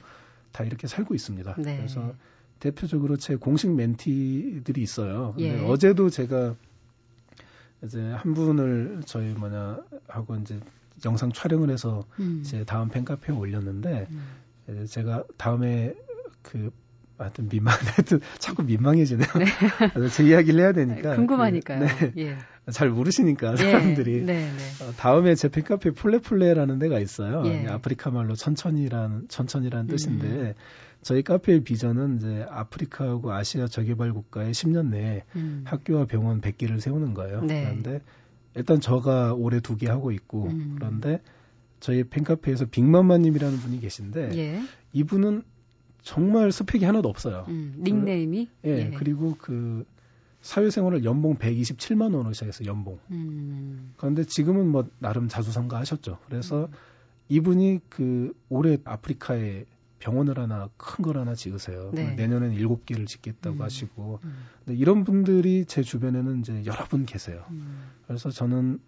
다 0.51 0.63
이렇게 0.63 0.88
살고 0.88 1.15
있습니다. 1.15 1.55
네. 1.57 1.77
그래서 1.77 2.13
대표적으로 2.60 3.17
제 3.17 3.36
공식 3.36 3.72
멘티들이 3.72 4.81
있어요. 4.81 5.33
근데 5.36 5.62
예. 5.62 5.67
어제도 5.67 6.10
제가 6.10 6.55
이제 7.83 8.01
한 8.12 8.33
분을 8.33 9.01
저희 9.05 9.33
뭐냐 9.33 9.83
하고 10.07 10.36
이제 10.38 10.60
영상 11.05 11.31
촬영을 11.31 11.69
해서 11.69 12.05
음. 12.19 12.43
제 12.45 12.63
다음 12.63 12.89
팬카페에 12.89 13.36
올렸는데 13.36 14.07
음. 14.12 14.86
제가 14.88 15.25
다음에 15.38 15.93
그 16.41 16.72
하여튼 17.17 17.48
민망, 17.50 17.75
하여튼 17.79 18.20
자꾸 18.39 18.63
민망해지네요. 18.63 19.27
네. 19.38 19.46
제 20.13 20.25
이야기를 20.25 20.60
해야 20.60 20.72
되니까. 20.74 21.15
궁금하니까요. 21.15 21.86
그, 22.00 22.12
네. 22.15 22.24
예. 22.24 22.38
잘 22.72 22.89
모르시니까 22.89 23.53
예. 23.53 23.58
사람들이. 23.58 24.13
예. 24.15 24.22
네, 24.22 24.51
네. 24.51 24.84
어, 24.86 24.91
다음에 24.98 25.36
제 25.36 25.50
팬카페 25.50 25.91
플레플레라는 25.91 26.79
데가 26.79 27.00
있어요. 27.00 27.43
예. 27.46 27.67
아프리카 27.67 28.10
말로 28.10 28.36
천천히란 28.36 29.25
천천히라는 29.29 29.88
뜻인데 29.88 30.27
음. 30.27 30.53
저희 31.01 31.22
카페의 31.22 31.63
비전은 31.65 32.17
이제 32.17 32.46
아프리카하고 32.50 33.34
아시아 33.34 33.67
저개발 33.67 34.13
국가에 34.13 34.51
10년 34.51 34.88
내에 34.89 35.24
음. 35.36 35.63
학교와 35.65 36.05
병원 36.05 36.39
100개를 36.41 36.79
세우는 36.79 37.13
거예요. 37.13 37.41
네. 37.43 37.63
그런데 37.65 38.01
일단 38.55 38.79
저가 38.79 39.34
올해 39.34 39.60
두 39.60 39.75
개 39.75 39.88
하고 39.89 40.12
있고 40.12 40.46
음. 40.48 40.75
그런데 40.77 41.20
저희 41.79 42.03
팬카페에서 42.05 42.67
빅마마님이라는 42.67 43.58
분이 43.58 43.82
계신데 43.82 44.38
예. 44.38 44.62
이분은 44.93 45.43
정말 46.03 46.51
스펙이 46.51 46.86
하나도 46.86 47.10
없어요. 47.10 47.45
음, 47.48 47.75
닉네임이? 47.79 48.50
예, 48.65 48.69
예, 48.69 48.91
그리고 48.98 49.36
그 49.39 49.86
사회생활을 50.41 51.05
연봉 51.05 51.38
127만 51.38 52.13
원으로 52.13 52.33
시작해서 52.33 52.65
연봉. 52.65 53.00
음. 53.12 53.93
그런데 53.98 54.25
지금은 54.25 54.67
뭐 54.67 54.86
나름 55.00 55.29
자수성가 55.29 55.79
하셨죠. 55.79 56.19
그래서 56.27 56.65
음. 56.65 56.74
이분이 57.29 57.79
그 57.89 58.33
올해 58.50 58.77
아프리카에 58.83 59.65
병원을 60.00 60.38
하나 60.38 60.69
큰 60.75 61.01
걸 61.03 61.17
하나 61.17 61.33
지으세요. 61.33 61.91
네. 61.93 62.13
내년에는 62.15 62.53
일곱 62.55 62.86
개를 62.86 63.05
짓겠다고 63.05 63.55
음. 63.55 63.62
하시고. 63.62 64.19
음. 64.25 64.36
근데 64.65 64.77
이런 64.77 65.05
분들이 65.05 65.63
제 65.65 65.81
주변에는 65.81 66.41
이제 66.41 66.63
여러 66.65 66.83
분 66.86 67.05
계세요. 67.05 67.45
음. 67.51 67.89
그래서 68.05 68.29
저는 68.29 68.79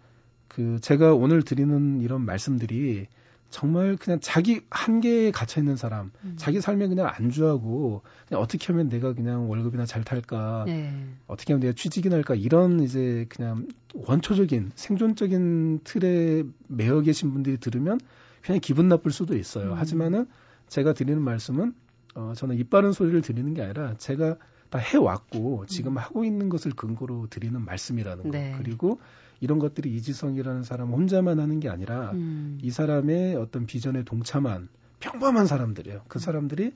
그 0.48 0.78
제가 0.80 1.14
오늘 1.14 1.42
드리는 1.42 2.02
이런 2.02 2.20
말씀들이 2.26 3.06
정말 3.50 3.96
그냥 3.96 4.18
자기 4.20 4.60
한계에 4.70 5.30
갇혀 5.30 5.60
있는 5.60 5.76
사람, 5.76 6.10
음. 6.24 6.34
자기 6.36 6.60
삶에 6.60 6.88
그냥 6.88 7.08
안주하고 7.12 8.02
그냥 8.28 8.42
어떻게 8.42 8.66
하면 8.72 8.88
내가 8.88 9.12
그냥 9.14 9.48
월급이나 9.48 9.86
잘 9.86 10.04
탈까, 10.04 10.64
네. 10.66 10.92
어떻게 11.26 11.52
하면 11.52 11.60
내가 11.60 11.72
취직이나 11.72 12.16
할까 12.16 12.34
이런 12.34 12.80
이제 12.80 13.26
그냥 13.28 13.68
원초적인 13.94 14.72
생존적인 14.74 15.80
틀에 15.84 16.44
매여 16.68 17.00
계신 17.02 17.32
분들이 17.32 17.56
들으면 17.56 17.98
그냥 18.42 18.60
기분 18.60 18.88
나쁠 18.88 19.10
수도 19.12 19.36
있어요. 19.36 19.72
음. 19.72 19.78
하지만은 19.78 20.26
제가 20.68 20.92
드리는 20.92 21.20
말씀은 21.20 21.74
어 22.14 22.32
저는 22.36 22.56
입 22.56 22.70
바른 22.70 22.92
소리를 22.92 23.20
드리는 23.22 23.54
게 23.54 23.62
아니라 23.62 23.94
제가 23.98 24.36
다 24.70 24.78
해왔고 24.78 25.66
지금 25.66 25.92
음. 25.92 25.98
하고 25.98 26.24
있는 26.24 26.48
것을 26.48 26.72
근거로 26.72 27.26
드리는 27.28 27.60
말씀이라는 27.60 28.24
거. 28.24 28.30
네. 28.30 28.54
그리고 28.58 29.00
이런 29.40 29.58
것들이 29.58 29.94
이지성이라는 29.96 30.62
사람 30.62 30.92
혼자만 30.92 31.40
하는 31.40 31.60
게 31.60 31.68
아니라 31.68 32.12
음. 32.12 32.58
이 32.62 32.70
사람의 32.70 33.36
어떤 33.36 33.66
비전에 33.66 34.02
동참한 34.04 34.68
평범한 35.00 35.46
사람들이에요. 35.46 36.02
그 36.08 36.18
사람들이 36.18 36.72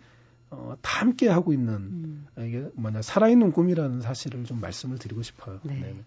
어, 0.50 0.74
다 0.82 1.00
함께 1.00 1.28
하고 1.28 1.52
있는 1.52 1.74
음. 1.74 2.26
이게 2.38 2.68
뭐냐 2.74 3.02
살아있는 3.02 3.52
꿈이라는 3.52 4.00
사실을 4.00 4.44
좀 4.44 4.60
말씀을 4.60 4.98
드리고 4.98 5.22
싶어요. 5.22 5.60
네. 5.62 5.80
네. 5.80 6.04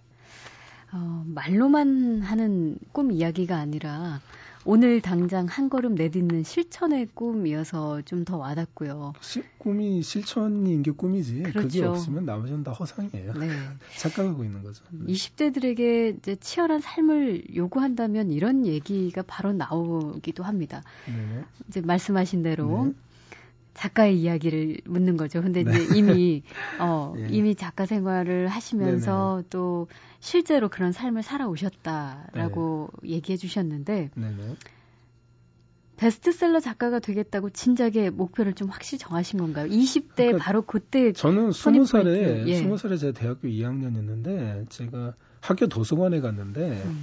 어, 0.91 1.23
말로만 1.25 2.21
하는 2.21 2.77
꿈 2.91 3.11
이야기가 3.11 3.57
아니라 3.57 4.19
오늘 4.65 5.01
당장 5.01 5.45
한 5.45 5.69
걸음 5.69 5.95
내딛는 5.95 6.43
실천의 6.43 7.09
꿈이어서 7.13 8.01
좀 8.01 8.23
더 8.23 8.37
와닿고요. 8.37 9.13
시, 9.19 9.43
꿈이 9.57 10.01
실천인 10.01 10.81
게 10.81 10.91
꿈이지. 10.91 11.43
그렇죠. 11.43 11.59
그게 11.59 11.83
없으면 11.83 12.25
나머지는 12.25 12.63
다 12.63 12.71
허상이에요. 12.71 13.33
네. 13.33 13.49
착각하고 13.99 14.43
있는 14.45 14.63
거죠. 14.63 14.83
네. 14.91 15.11
20대들에게 15.11 16.17
이제 16.17 16.35
치열한 16.37 16.79
삶을 16.79 17.55
요구한다면 17.55 18.31
이런 18.31 18.65
얘기가 18.65 19.23
바로 19.27 19.51
나오기도 19.51 20.43
합니다. 20.43 20.83
네. 21.07 21.43
이제 21.67 21.81
말씀하신 21.81 22.43
대로 22.43 22.85
네. 22.85 22.93
작가의 23.73 24.21
이야기를 24.21 24.81
묻는 24.85 25.17
거죠. 25.17 25.41
근데 25.41 25.63
네. 25.63 25.71
이제 25.71 25.97
이미 25.97 26.43
어 26.79 27.13
예. 27.17 27.27
이미 27.29 27.55
작가 27.55 27.85
생활을 27.85 28.47
하시면서 28.47 29.37
네네. 29.37 29.47
또 29.49 29.87
실제로 30.23 30.69
그런 30.69 30.93
삶을 30.93 31.21
살아오셨다라고 31.21 32.89
네. 33.01 33.09
얘기해 33.09 33.35
주셨는데 33.35 34.09
네네. 34.15 34.55
베스트셀러 35.97 36.61
작가가 36.61 36.99
되겠다고 36.99 37.49
진작에 37.49 38.09
목표를 38.09 38.53
좀 38.53 38.69
확실히 38.69 38.99
정하신 38.99 39.37
건가요? 39.37 39.67
20대 39.67 40.15
그러니까 40.15 40.37
바로 40.37 40.61
그때 40.61 41.11
저는 41.11 41.49
20살에 41.49 42.47
예. 42.47 42.61
20살에 42.61 42.97
제가 42.97 43.11
대학교 43.11 43.49
2학년이었는데 43.49 44.69
제가 44.69 45.13
학교 45.41 45.67
도서관에 45.67 46.21
갔는데 46.21 46.83
음. 46.85 47.01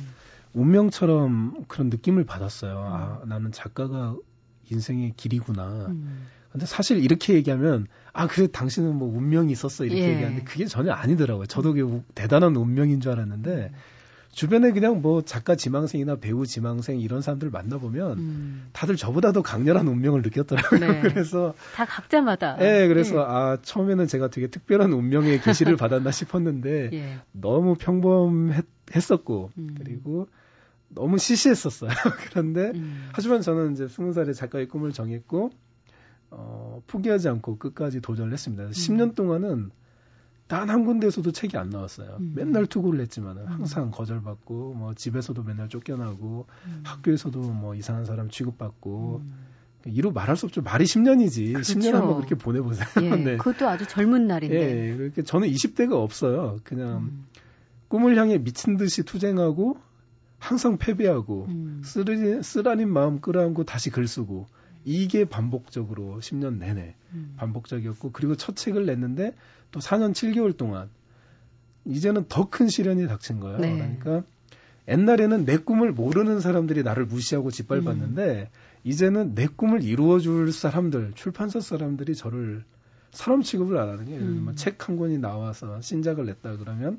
운명처럼 0.54 1.66
그런 1.68 1.90
느낌을 1.90 2.24
받았어요. 2.24 2.78
음. 2.78 2.82
아, 2.82 3.22
나는 3.26 3.52
작가가 3.52 4.16
인생의 4.70 5.12
길이구나. 5.18 5.88
음. 5.90 6.26
근데 6.50 6.66
사실 6.66 7.02
이렇게 7.02 7.34
얘기하면 7.34 7.86
아 8.12 8.26
그래 8.26 8.48
당신은 8.48 8.96
뭐 8.96 9.08
운명이 9.08 9.52
있었어 9.52 9.84
이렇게 9.84 10.02
예. 10.02 10.08
얘기하는데 10.14 10.44
그게 10.44 10.66
전혀 10.66 10.92
아니더라고요. 10.92 11.46
저도 11.46 11.74
그게 11.74 12.02
대단한 12.14 12.56
운명인 12.56 13.00
줄 13.00 13.12
알았는데 13.12 13.70
주변에 14.32 14.70
그냥 14.72 15.02
뭐 15.02 15.22
작가 15.22 15.56
지망생이나 15.56 16.16
배우 16.16 16.46
지망생 16.46 17.00
이런 17.00 17.20
사람들 17.20 17.50
만나보면 17.50 18.18
음. 18.18 18.68
다들 18.72 18.96
저보다 18.96 19.32
도 19.32 19.42
강렬한 19.42 19.88
운명을 19.88 20.22
느꼈더라고요. 20.22 20.80
네. 20.80 21.00
그래서 21.02 21.54
다 21.74 21.84
각자마다. 21.84 22.56
예, 22.60 22.86
그래서 22.86 23.14
네. 23.14 23.20
아 23.26 23.58
처음에는 23.60 24.06
제가 24.06 24.28
되게 24.28 24.46
특별한 24.46 24.92
운명의 24.92 25.40
계시를 25.40 25.76
받았나 25.78 26.10
싶었는데 26.10 26.90
예. 26.92 27.18
너무 27.32 27.74
평범했었고 27.74 29.50
음. 29.58 29.74
그리고 29.78 30.28
너무 30.88 31.18
시시했었어요. 31.18 31.90
그런데 32.30 32.72
음. 32.74 33.08
하지만 33.12 33.40
저는 33.40 33.72
이제 33.72 33.88
스무 33.88 34.12
살에 34.12 34.32
작가의 34.32 34.68
꿈을 34.68 34.92
정했고 34.92 35.50
어, 36.30 36.82
포기하지 36.86 37.28
않고 37.28 37.58
끝까지 37.58 38.00
도전을 38.00 38.32
했습니다. 38.32 38.64
음. 38.64 38.70
10년 38.70 39.14
동안은 39.14 39.70
단 40.50 40.68
한 40.68 40.84
군데에서도 40.84 41.30
책이 41.30 41.56
안 41.56 41.70
나왔어요. 41.70 42.16
음. 42.18 42.32
맨날 42.34 42.66
투고를 42.66 43.00
했지만은 43.02 43.42
음. 43.42 43.46
항상 43.46 43.92
거절받고 43.92 44.74
뭐 44.74 44.94
집에서도 44.94 45.40
맨날 45.44 45.68
쫓겨나고 45.68 46.46
음. 46.66 46.80
학교에서도 46.84 47.40
뭐 47.40 47.76
이상한 47.76 48.04
사람 48.04 48.28
취급받고 48.28 49.22
음. 49.22 49.46
이루 49.86 50.10
말할 50.10 50.36
수 50.36 50.46
없죠. 50.46 50.60
말이 50.60 50.84
10년이지. 50.84 51.52
그렇죠. 51.52 51.72
10년 51.74 51.92
한번 51.92 52.16
그렇게 52.16 52.34
보내보세요. 52.34 52.86
예, 53.00 53.10
네. 53.16 53.36
그것도 53.36 53.68
아주 53.68 53.86
젊은 53.86 54.26
날인데. 54.26 54.90
예, 54.90 54.96
그렇게 54.96 55.22
저는 55.22 55.48
20대가 55.48 55.92
없어요. 55.92 56.58
그냥 56.64 56.98
음. 56.98 57.26
꿈을 57.86 58.18
향해 58.18 58.36
미친 58.38 58.76
듯이 58.76 59.04
투쟁하고 59.04 59.78
항상 60.38 60.78
패배하고 60.78 61.46
음. 61.48 61.82
쓰라린 61.84 62.92
마음 62.92 63.20
끌어안고 63.20 63.64
다시 63.64 63.90
글 63.90 64.08
쓰고 64.08 64.48
이게 64.84 65.24
반복적으로 65.24 66.18
10년 66.20 66.58
내내 66.58 66.94
음. 67.12 67.34
반복적이었고 67.36 68.12
그리고 68.12 68.36
첫 68.36 68.56
책을 68.56 68.86
냈는데 68.86 69.34
또 69.70 69.80
4년 69.80 70.12
7개월 70.12 70.56
동안 70.56 70.88
이제는 71.84 72.26
더 72.28 72.50
큰 72.50 72.68
시련이 72.68 73.06
닥친 73.08 73.40
거예요. 73.40 73.58
네. 73.58 73.74
그러니까 73.74 74.26
옛날에는 74.88 75.44
내 75.44 75.56
꿈을 75.56 75.92
모르는 75.92 76.40
사람들이 76.40 76.82
나를 76.82 77.06
무시하고 77.06 77.50
짓밟았는데 77.50 78.50
음. 78.52 78.58
이제는 78.84 79.34
내 79.34 79.46
꿈을 79.46 79.82
이루어줄 79.82 80.52
사람들, 80.52 81.12
출판사 81.14 81.60
사람들이 81.60 82.14
저를 82.14 82.64
사람 83.12 83.42
취급을 83.42 83.76
안 83.78 83.88
하는 83.88 84.04
게 84.06 84.16
음. 84.16 84.52
책한 84.54 84.96
권이 84.96 85.18
나와서 85.18 85.80
신작을 85.80 86.26
냈다 86.26 86.56
그러면 86.56 86.98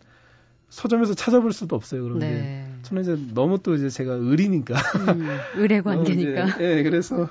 서점에서 0.70 1.16
찾아볼 1.16 1.52
수도 1.52 1.76
없어요. 1.76 2.04
그런데 2.04 2.30
네. 2.30 2.74
저는 2.84 3.04
이제 3.04 3.20
너무 3.34 3.60
또 3.62 3.76
이제 3.76 3.90
제가 3.90 4.14
의리니까 4.14 4.76
음, 4.76 5.28
의뢰 5.56 5.82
관계니까. 5.82 6.58
예, 6.64 6.76
네, 6.76 6.84
그래서 6.84 7.30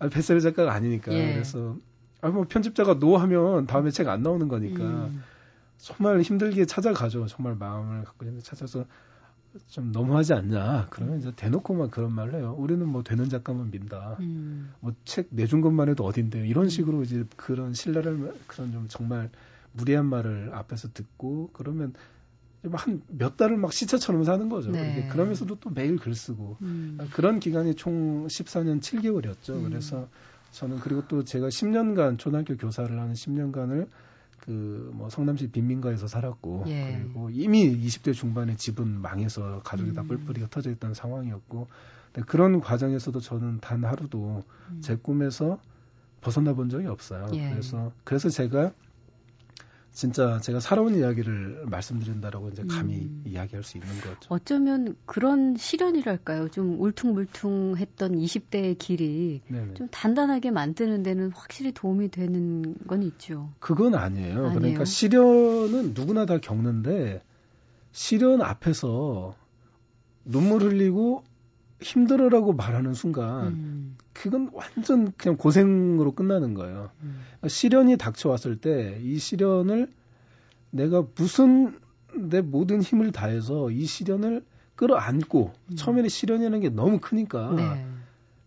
아, 0.00 0.08
베스트셀러 0.08 0.40
작가가 0.40 0.72
아니니까. 0.72 1.12
예. 1.12 1.34
그래서 1.34 1.76
아, 2.22 2.28
뭐 2.28 2.44
편집자가 2.48 2.98
노 2.98 3.16
하면 3.16 3.66
다음에 3.66 3.90
책 3.90 4.08
안 4.08 4.22
나오는 4.22 4.48
거니까 4.48 4.82
음. 4.82 5.22
정말 5.78 6.20
힘들게 6.20 6.66
찾아가죠. 6.66 7.26
정말 7.26 7.54
마음을 7.54 8.04
갖고 8.04 8.24
있는 8.26 8.42
찾아서 8.42 8.84
좀 9.68 9.90
너무하지 9.92 10.34
않냐. 10.34 10.88
그러면 10.90 11.18
이제 11.18 11.32
대놓고만 11.34 11.90
그런 11.90 12.12
말을 12.12 12.34
해요. 12.34 12.54
우리는 12.58 12.86
뭐 12.86 13.02
되는 13.02 13.28
작가만 13.28 13.70
민다. 13.70 14.16
음. 14.20 14.72
뭐책 14.80 15.28
내준 15.30 15.60
것만 15.60 15.88
해도 15.88 16.04
어딘데요. 16.04 16.44
이런 16.44 16.64
음. 16.64 16.68
식으로 16.68 17.02
이제 17.02 17.24
그런 17.36 17.74
신뢰를 17.74 18.34
그런 18.46 18.72
좀 18.72 18.86
정말 18.88 19.30
무리한 19.72 20.06
말을 20.06 20.50
앞에서 20.52 20.88
듣고 20.92 21.50
그러면 21.52 21.94
한 22.72 23.02
몇 23.08 23.36
달을 23.36 23.56
막 23.56 23.72
시차처럼 23.72 24.24
사는 24.24 24.48
거죠. 24.48 24.70
네. 24.70 25.08
그러면서도 25.10 25.56
또 25.60 25.70
매일 25.70 25.96
글 25.96 26.14
쓰고 26.14 26.58
음. 26.62 26.98
그런 27.12 27.40
기간이 27.40 27.74
총 27.74 28.26
14년 28.26 28.80
7개월이었죠. 28.80 29.50
음. 29.50 29.64
그래서 29.64 30.08
저는 30.52 30.80
그리고 30.80 31.06
또 31.08 31.24
제가 31.24 31.48
10년간 31.48 32.18
초등학교 32.18 32.56
교사를 32.56 32.90
하는 32.98 33.14
10년간을 33.14 33.88
그 34.40 34.90
뭐 34.94 35.08
성남시 35.08 35.48
빈민가에서 35.50 36.06
살았고 36.06 36.64
예. 36.68 36.98
그리고 37.00 37.30
이미 37.30 37.74
20대 37.86 38.12
중반에 38.14 38.56
집은 38.56 39.00
망해서 39.00 39.60
가족이 39.64 39.90
음. 39.90 39.94
다 39.94 40.02
뿔뿔이가 40.02 40.48
터져 40.48 40.70
있던 40.70 40.94
상황이었고 40.94 41.68
그런 42.26 42.60
과정에서도 42.60 43.18
저는 43.20 43.60
단 43.60 43.84
하루도 43.84 44.42
음. 44.70 44.80
제 44.82 44.96
꿈에서 44.96 45.58
벗어나 46.20 46.52
본 46.52 46.68
적이 46.68 46.88
없어요. 46.88 47.28
예. 47.34 47.50
그래서 47.50 47.92
그래서 48.04 48.28
제가 48.28 48.72
진짜 49.92 50.38
제가 50.40 50.60
살아온 50.60 50.94
이야기를 50.94 51.66
말씀드린다라고 51.66 52.50
이제 52.50 52.64
감히 52.68 52.94
음. 52.94 53.24
이야기할 53.26 53.64
수 53.64 53.76
있는 53.76 54.00
거죠. 54.00 54.16
어쩌면 54.28 54.96
그런 55.04 55.56
시련이랄까요? 55.56 56.48
좀 56.50 56.80
울퉁불퉁했던 56.80 58.12
20대의 58.12 58.78
길이 58.78 59.40
네네. 59.48 59.74
좀 59.74 59.88
단단하게 59.90 60.52
만드는 60.52 61.02
데는 61.02 61.32
확실히 61.32 61.72
도움이 61.72 62.10
되는 62.10 62.76
건 62.86 63.02
있죠. 63.02 63.50
그건 63.58 63.94
아니에요. 63.94 64.46
아니에요? 64.46 64.54
그러니까 64.54 64.84
시련은 64.84 65.92
누구나 65.94 66.24
다 66.24 66.38
겪는데 66.38 67.22
시련 67.92 68.42
앞에서 68.42 69.34
눈물 70.24 70.62
흘리고 70.62 71.24
힘들어라고 71.80 72.52
말하는 72.52 72.94
순간 72.94 73.46
음. 73.48 73.96
그건 74.12 74.50
완전 74.52 75.12
그냥 75.16 75.36
고생으로 75.36 76.12
끝나는 76.12 76.54
거예요. 76.54 76.90
음. 77.02 77.20
시련이 77.46 77.96
닥쳐왔을 77.96 78.56
때 78.56 78.98
이 79.02 79.18
시련을 79.18 79.88
내가 80.70 81.04
무슨 81.16 81.78
내 82.14 82.40
모든 82.40 82.82
힘을 82.82 83.12
다해서 83.12 83.70
이 83.70 83.84
시련을 83.86 84.44
끌어안고 84.76 85.52
음. 85.70 85.76
처음에는 85.76 86.08
시련이라는 86.08 86.60
게 86.60 86.68
너무 86.70 87.00
크니까 87.00 87.52
네. 87.54 87.86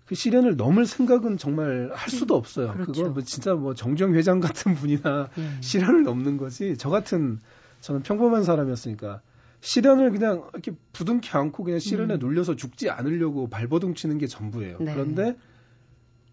그 0.06 0.16
시련을 0.16 0.58
넘을 0.58 0.86
생각은 0.86 1.38
정말 1.38 1.92
할 1.94 2.10
수도 2.10 2.36
없어요. 2.36 2.74
그렇죠. 2.74 2.92
그거 2.92 3.10
뭐 3.10 3.24
진짜 3.24 3.54
뭐 3.56 3.74
정정 3.74 4.16
회장 4.16 4.40
같은 4.40 4.76
분이나 4.76 5.30
예. 5.38 5.50
시련을 5.62 6.04
넘는 6.04 6.38
거지. 6.38 6.76
저 6.78 6.90
같은 6.90 7.40
저는 7.82 8.04
평범한 8.04 8.44
사람이었으니까 8.44 9.22
시련을 9.64 10.12
그냥 10.12 10.50
이렇게 10.54 10.74
부둥켜 10.92 11.40
안고 11.40 11.64
그냥 11.64 11.80
시련에 11.80 12.16
음. 12.16 12.20
눌려서 12.20 12.58
죽지 12.58 12.90
않으려고 12.90 13.48
발버둥 13.48 13.96
치는 13.96 14.18
게 14.18 14.28
전부예요. 14.28 14.78
네. 14.80 14.94
그런데 14.94 15.38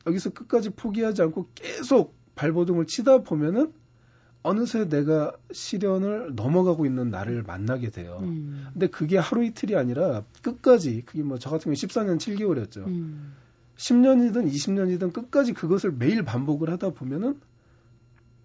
여기서 0.04 0.30
끝까지 0.30 0.70
포기하지 0.70 1.22
않고 1.22 1.48
계속 1.54 2.16
발버둥을 2.34 2.86
치다 2.86 3.22
보면은 3.22 3.72
어느새 4.42 4.88
내가 4.88 5.32
시련을 5.52 6.34
넘어가고 6.34 6.86
있는 6.86 7.10
나를 7.10 7.44
만나게 7.44 7.90
돼요. 7.90 8.18
음. 8.22 8.66
근데 8.72 8.88
그게 8.88 9.16
하루 9.16 9.44
이틀이 9.44 9.76
아니라 9.76 10.24
끝까지 10.42 11.02
그게 11.06 11.22
뭐 11.22 11.38
저 11.38 11.50
같은 11.50 11.64
경우 11.66 11.74
14년 11.74 12.18
7개월이었죠. 12.18 12.84
음. 12.88 13.34
10년이든 13.76 14.50
20년이든 14.52 15.12
끝까지 15.12 15.52
그것을 15.52 15.92
매일 15.92 16.24
반복을 16.24 16.68
하다 16.70 16.90
보면은 16.90 17.38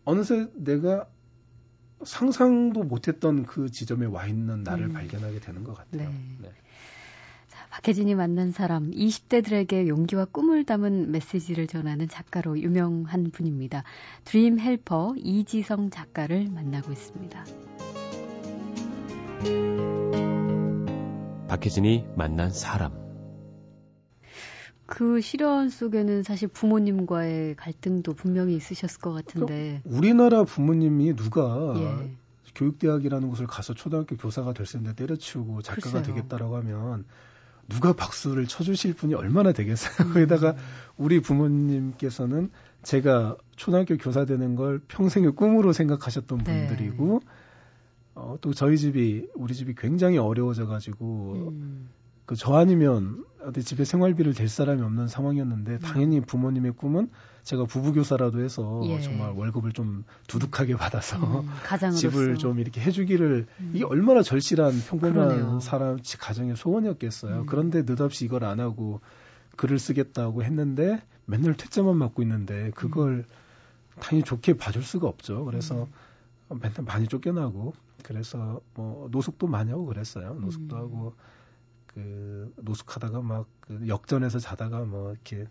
어느새 0.03 0.47
내가 0.53 1.07
상상도 2.03 2.83
못했던 2.83 3.45
그 3.45 3.69
지점에 3.69 4.05
와 4.05 4.25
있는 4.25 4.63
나를 4.63 4.85
음. 4.85 4.93
발견하게 4.93 5.39
되는 5.39 5.63
것 5.63 5.75
같아요. 5.75 6.09
네. 6.09 6.15
네. 6.41 6.49
자, 7.47 7.65
박혜진이 7.69 8.15
만난 8.15 8.51
사람, 8.51 8.91
20대들에게 8.91 9.87
용기와 9.87 10.25
꿈을 10.25 10.65
담은 10.65 11.11
메시지를 11.11 11.67
전하는 11.67 12.07
작가로 12.07 12.59
유명한 12.59 13.31
분입니다. 13.31 13.83
드림 14.25 14.59
헬퍼 14.59 15.15
이지성 15.17 15.89
작가를 15.89 16.49
만나고 16.49 16.91
있습니다. 16.91 17.45
박혜진이 21.47 22.05
만난 22.15 22.51
사람. 22.51 23.04
그 24.85 25.19
시련 25.21 25.69
속에는 25.69 26.23
사실 26.23 26.47
부모님과의 26.47 27.55
갈등도 27.55 28.13
분명히 28.13 28.55
있으셨을 28.55 28.99
것 28.99 29.13
같은데. 29.13 29.81
우리나라 29.85 30.43
부모님이 30.43 31.15
누가 31.15 31.73
예. 31.77 32.11
교육대학이라는 32.53 33.29
곳을 33.29 33.47
가서 33.47 33.73
초등학교 33.73 34.15
교사가 34.15 34.53
될 34.53 34.65
수 34.65 34.77
있는데 34.77 34.95
때려치우고 34.95 35.61
작가가 35.61 36.01
글쎄요. 36.01 36.15
되겠다라고 36.15 36.55
하면 36.57 37.05
누가 37.67 37.93
박수를 37.93 38.47
쳐주실 38.47 38.93
분이 38.93 39.13
얼마나 39.15 39.51
되겠어요. 39.51 39.93
음. 40.07 40.13
거기다가 40.13 40.55
우리 40.97 41.19
부모님께서는 41.19 42.51
제가 42.83 43.37
초등학교 43.55 43.97
교사 43.97 44.25
되는 44.25 44.55
걸 44.55 44.79
평생의 44.87 45.31
꿈으로 45.31 45.73
생각하셨던 45.73 46.43
네. 46.43 46.67
분들이고 46.67 47.21
어, 48.13 48.37
또 48.39 48.53
저희 48.53 48.77
집이 48.77 49.27
우리 49.33 49.53
집이 49.53 49.73
굉장히 49.75 50.17
어려워져 50.17 50.67
가지고 50.67 51.49
음. 51.51 51.89
그 52.25 52.35
저 52.35 52.53
아니면 52.55 53.23
어디 53.41 53.63
집에 53.63 53.83
생활비를 53.85 54.33
댈 54.33 54.47
사람이 54.49 54.81
없는 54.81 55.07
상황이었는데 55.07 55.73
음. 55.73 55.79
당연히 55.79 56.21
부모님의 56.21 56.73
꿈은 56.73 57.09
제가 57.43 57.65
부부교사라도 57.65 58.41
해서 58.41 58.81
예. 58.85 58.99
정말 59.01 59.29
월급을 59.31 59.71
좀 59.71 60.03
두둑하게 60.27 60.75
받아서 60.77 61.17
음, 61.41 61.91
집을 61.91 62.37
좀 62.37 62.59
이렇게 62.59 62.81
해주기를 62.81 63.45
음. 63.59 63.71
이게 63.75 63.85
얼마나 63.85 64.23
절실한 64.23 64.71
평범한 64.89 65.27
그러네요. 65.27 65.59
사람 65.59 65.99
가정의 66.19 66.55
소원이었겠어요. 66.55 67.41
음. 67.41 67.45
그런데 67.45 67.83
느닷없이 67.83 68.25
이걸 68.25 68.45
안 68.45 68.59
하고 68.59 68.99
글을 69.57 69.77
쓰겠다고 69.77 70.43
했는데 70.43 71.03
맨날 71.25 71.55
퇴짜만 71.55 71.97
맞고 71.97 72.23
있는데 72.23 72.71
그걸 72.71 73.09
음. 73.09 73.23
당연히 73.99 74.23
좋게 74.23 74.57
봐줄 74.57 74.81
수가 74.81 75.07
없죠. 75.07 75.45
그래서 75.45 75.87
음. 76.49 76.59
맨날 76.59 76.83
많이 76.83 77.07
쫓겨나고 77.07 77.73
그래서 78.03 78.59
뭐 78.73 79.07
노숙도 79.11 79.45
많이 79.45 79.69
하고 79.69 79.85
그랬어요. 79.85 80.33
노숙도 80.41 80.75
하고 80.75 81.13
그 81.95 82.53
노숙하다가 82.57 83.21
막 83.21 83.47
그 83.67 83.87
역전에서 83.87 84.39
자다가 84.39 84.85
뭐 84.85 85.11
이렇게 85.11 85.47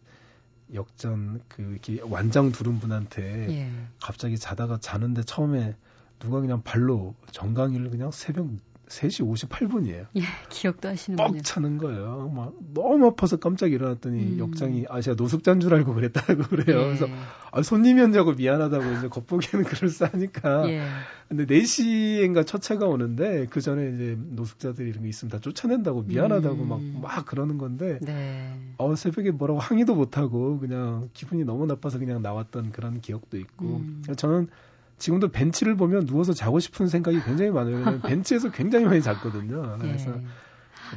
역전 0.72 1.42
그 1.48 1.62
이렇게 1.62 2.00
완장 2.02 2.52
두른 2.52 2.78
분한테 2.78 3.48
예. 3.50 3.70
갑자기 4.00 4.38
자다가 4.38 4.78
자는데 4.80 5.22
처음에 5.24 5.76
누가 6.20 6.40
그냥 6.40 6.62
발로 6.62 7.14
정강이를 7.32 7.90
그냥 7.90 8.10
새벽 8.10 8.48
3시 8.88 9.48
58분이에요. 9.48 10.06
예, 10.16 10.22
기억도 10.48 10.88
하시는군요. 10.88 11.32
뻑 11.32 11.42
차는 11.42 11.78
거예요. 11.78 12.30
막 12.34 12.54
너무 12.72 13.06
아파서 13.06 13.36
깜짝 13.36 13.72
일어났더니 13.72 14.34
음. 14.34 14.38
역장이 14.38 14.86
아 14.88 15.00
제가 15.00 15.16
노숙자인 15.16 15.60
줄 15.60 15.74
알고 15.74 15.94
그랬다고 15.94 16.42
그래요. 16.44 16.80
예. 16.80 16.84
그래서 16.84 17.06
아 17.50 17.62
손님이었냐고 17.62 18.32
미안하다고 18.32 18.92
이제 18.98 19.08
겉보기에는 19.08 19.64
그럴싸하니까. 19.68 20.68
예. 20.70 20.82
근데 21.28 21.46
4시인가 21.46 22.46
첫 22.46 22.60
차가 22.60 22.86
오는데 22.86 23.46
그 23.50 23.60
전에 23.60 23.90
이제 23.94 24.18
노숙자들이 24.18 24.90
이런 24.90 25.02
게 25.02 25.08
있으면 25.08 25.30
다 25.30 25.38
쫓아낸다고 25.38 26.02
미안하다고 26.02 26.62
음. 26.62 26.68
막, 26.68 26.80
막 27.00 27.26
그러는 27.26 27.58
건데. 27.58 27.98
네. 28.02 28.54
어, 28.78 28.94
새벽에 28.94 29.30
뭐라고 29.30 29.60
항의도 29.60 29.94
못하고 29.94 30.58
그냥 30.58 31.08
기분이 31.14 31.44
너무 31.44 31.66
나빠서 31.66 31.98
그냥 31.98 32.22
나왔던 32.22 32.72
그런 32.72 33.00
기억도 33.00 33.38
있고. 33.38 33.64
음. 33.64 34.02
저는 34.16 34.48
지금도 34.98 35.28
벤치를 35.28 35.76
보면 35.76 36.06
누워서 36.06 36.32
자고 36.32 36.60
싶은 36.60 36.86
생각이 36.86 37.20
굉장히 37.24 37.50
많아요. 37.50 38.00
벤치에서 38.02 38.50
굉장히 38.50 38.86
많이 38.86 39.02
잤거든요. 39.02 39.74
예. 39.74 39.86
그래서 39.86 40.20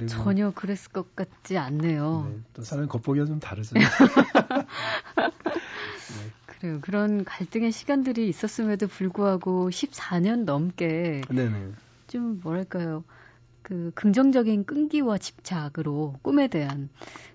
예. 0.01 0.05
전혀 0.05 0.51
그랬을 0.51 0.91
것 0.91 1.15
같지 1.15 1.57
않네요. 1.57 2.27
네, 2.29 2.39
또 2.53 2.61
사람 2.63 2.87
겉보기가 2.87 3.25
좀 3.25 3.39
다르죠. 3.39 3.73
네. 3.79 3.83
그래요. 6.45 6.79
그런 6.81 7.23
갈등의 7.23 7.71
시간들이 7.71 8.27
있었음에도 8.29 8.87
불구하고 8.87 9.69
14년 9.69 10.43
넘게 10.43 11.21
네네. 11.29 11.71
좀 12.07 12.39
뭐랄까요. 12.43 13.03
그 13.61 13.91
긍정적인 13.95 14.65
끈기와 14.65 15.17
집착으로 15.17 16.15
꿈에 16.21 16.47
대한 16.47 16.89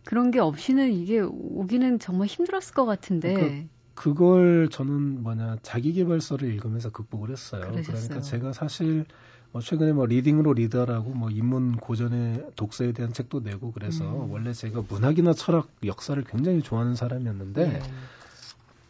그런 0.04 0.30
게 0.30 0.38
없이는 0.38 0.92
이게 0.92 1.20
오기는 1.20 1.98
정말 1.98 2.26
힘들었을 2.26 2.72
것 2.74 2.86
같은데. 2.86 3.34
그러니까 3.34 3.68
그걸 3.94 4.68
저는 4.70 5.22
뭐냐 5.22 5.58
자기개발서를 5.62 6.52
읽으면서 6.54 6.90
극복을 6.90 7.30
했어요. 7.30 7.60
그러셨어요. 7.70 8.08
그러니까 8.08 8.20
제가 8.20 8.52
사실 8.52 9.04
뭐 9.52 9.60
최근에 9.60 9.92
뭐 9.92 10.06
리딩으로 10.06 10.54
리드하라고 10.54 11.10
뭐 11.10 11.30
인문 11.30 11.76
고전의 11.76 12.52
독서에 12.56 12.92
대한 12.92 13.12
책도 13.12 13.40
내고 13.40 13.70
그래서 13.72 14.04
음. 14.04 14.30
원래 14.30 14.52
제가 14.52 14.82
문학이나 14.88 15.34
철학, 15.34 15.68
역사를 15.84 16.22
굉장히 16.24 16.62
좋아하는 16.62 16.94
사람이었는데 16.94 17.68
네. 17.68 17.82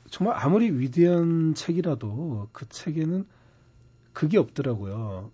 정말 0.09 0.37
아무리 0.39 0.71
위대한 0.71 1.55
책이라도 1.55 2.49
그 2.53 2.69
책에는 2.69 3.27
그게 4.13 4.39
없더라고요. 4.39 5.31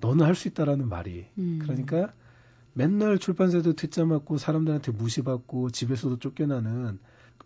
너는 0.00 0.26
할 0.26 0.34
수 0.34 0.48
있다라는 0.48 0.88
말이. 0.88 1.26
음. 1.38 1.60
그러니까 1.62 2.12
맨날 2.72 3.18
출판사에도 3.18 3.74
퇴짜 3.74 4.04
맞고 4.04 4.38
사람들한테 4.38 4.92
무시받고 4.92 5.70
집에서도 5.70 6.18
쫓겨나는 6.18 6.98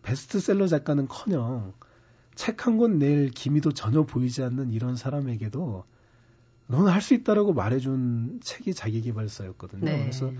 베스트셀러 0.07 0.67
작가는커녕 0.69 1.73
책 2.37 2.67
한 2.67 2.77
권 2.77 2.99
낼 2.99 3.31
기미도 3.31 3.73
전혀 3.73 4.05
보이지 4.05 4.43
않는 4.43 4.73
이런 4.73 4.95
사람에게도 4.97 5.85
너는 6.69 6.93
할 6.93 7.01
수 7.01 7.15
있다라고 7.15 7.53
말해준 7.55 8.41
책이 8.43 8.75
자기개발서였거든요. 8.75 9.85
네. 9.85 10.01
그래서 10.01 10.33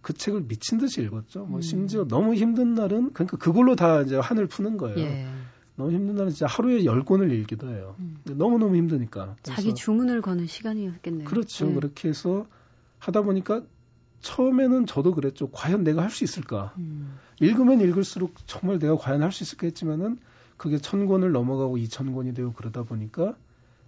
그 0.00 0.12
책을 0.12 0.46
미친 0.48 0.78
듯이 0.78 1.02
읽었죠. 1.02 1.44
뭐 1.46 1.58
음. 1.58 1.62
심지어 1.62 2.04
너무 2.06 2.34
힘든 2.34 2.74
날은 2.74 3.12
그러니까 3.12 3.36
그걸로 3.36 3.76
다 3.76 4.00
이제 4.02 4.16
한을 4.16 4.46
푸는 4.48 4.76
거예요. 4.76 4.98
예. 4.98 5.26
너무 5.76 5.92
힘든 5.92 6.14
날은 6.16 6.30
진짜 6.30 6.46
하루에 6.46 6.84
열 6.84 7.04
권을 7.04 7.32
읽기도 7.32 7.68
해요. 7.68 7.96
음. 8.00 8.16
너무 8.24 8.58
너무 8.58 8.76
힘드니까. 8.76 9.36
자기 9.42 9.74
주문을 9.74 10.22
거는 10.22 10.46
시간이었겠네요. 10.46 11.28
그렇죠. 11.28 11.66
네. 11.66 11.74
그렇게 11.74 12.08
해서 12.08 12.46
하다 12.98 13.22
보니까 13.22 13.62
처음에는 14.22 14.86
저도 14.86 15.14
그랬죠. 15.14 15.50
과연 15.50 15.84
내가 15.84 16.02
할 16.02 16.10
수 16.10 16.24
있을까? 16.24 16.72
음. 16.78 17.18
읽으면 17.40 17.80
읽을수록 17.80 18.34
정말 18.46 18.78
내가 18.78 18.96
과연 18.96 19.22
할 19.22 19.32
수 19.32 19.42
있을까 19.42 19.66
했지만은 19.66 20.18
그게 20.56 20.78
천 20.78 21.06
권을 21.06 21.32
넘어가고 21.32 21.76
이천 21.78 22.14
권이 22.14 22.34
되고 22.34 22.52
그러다 22.52 22.84
보니까 22.84 23.34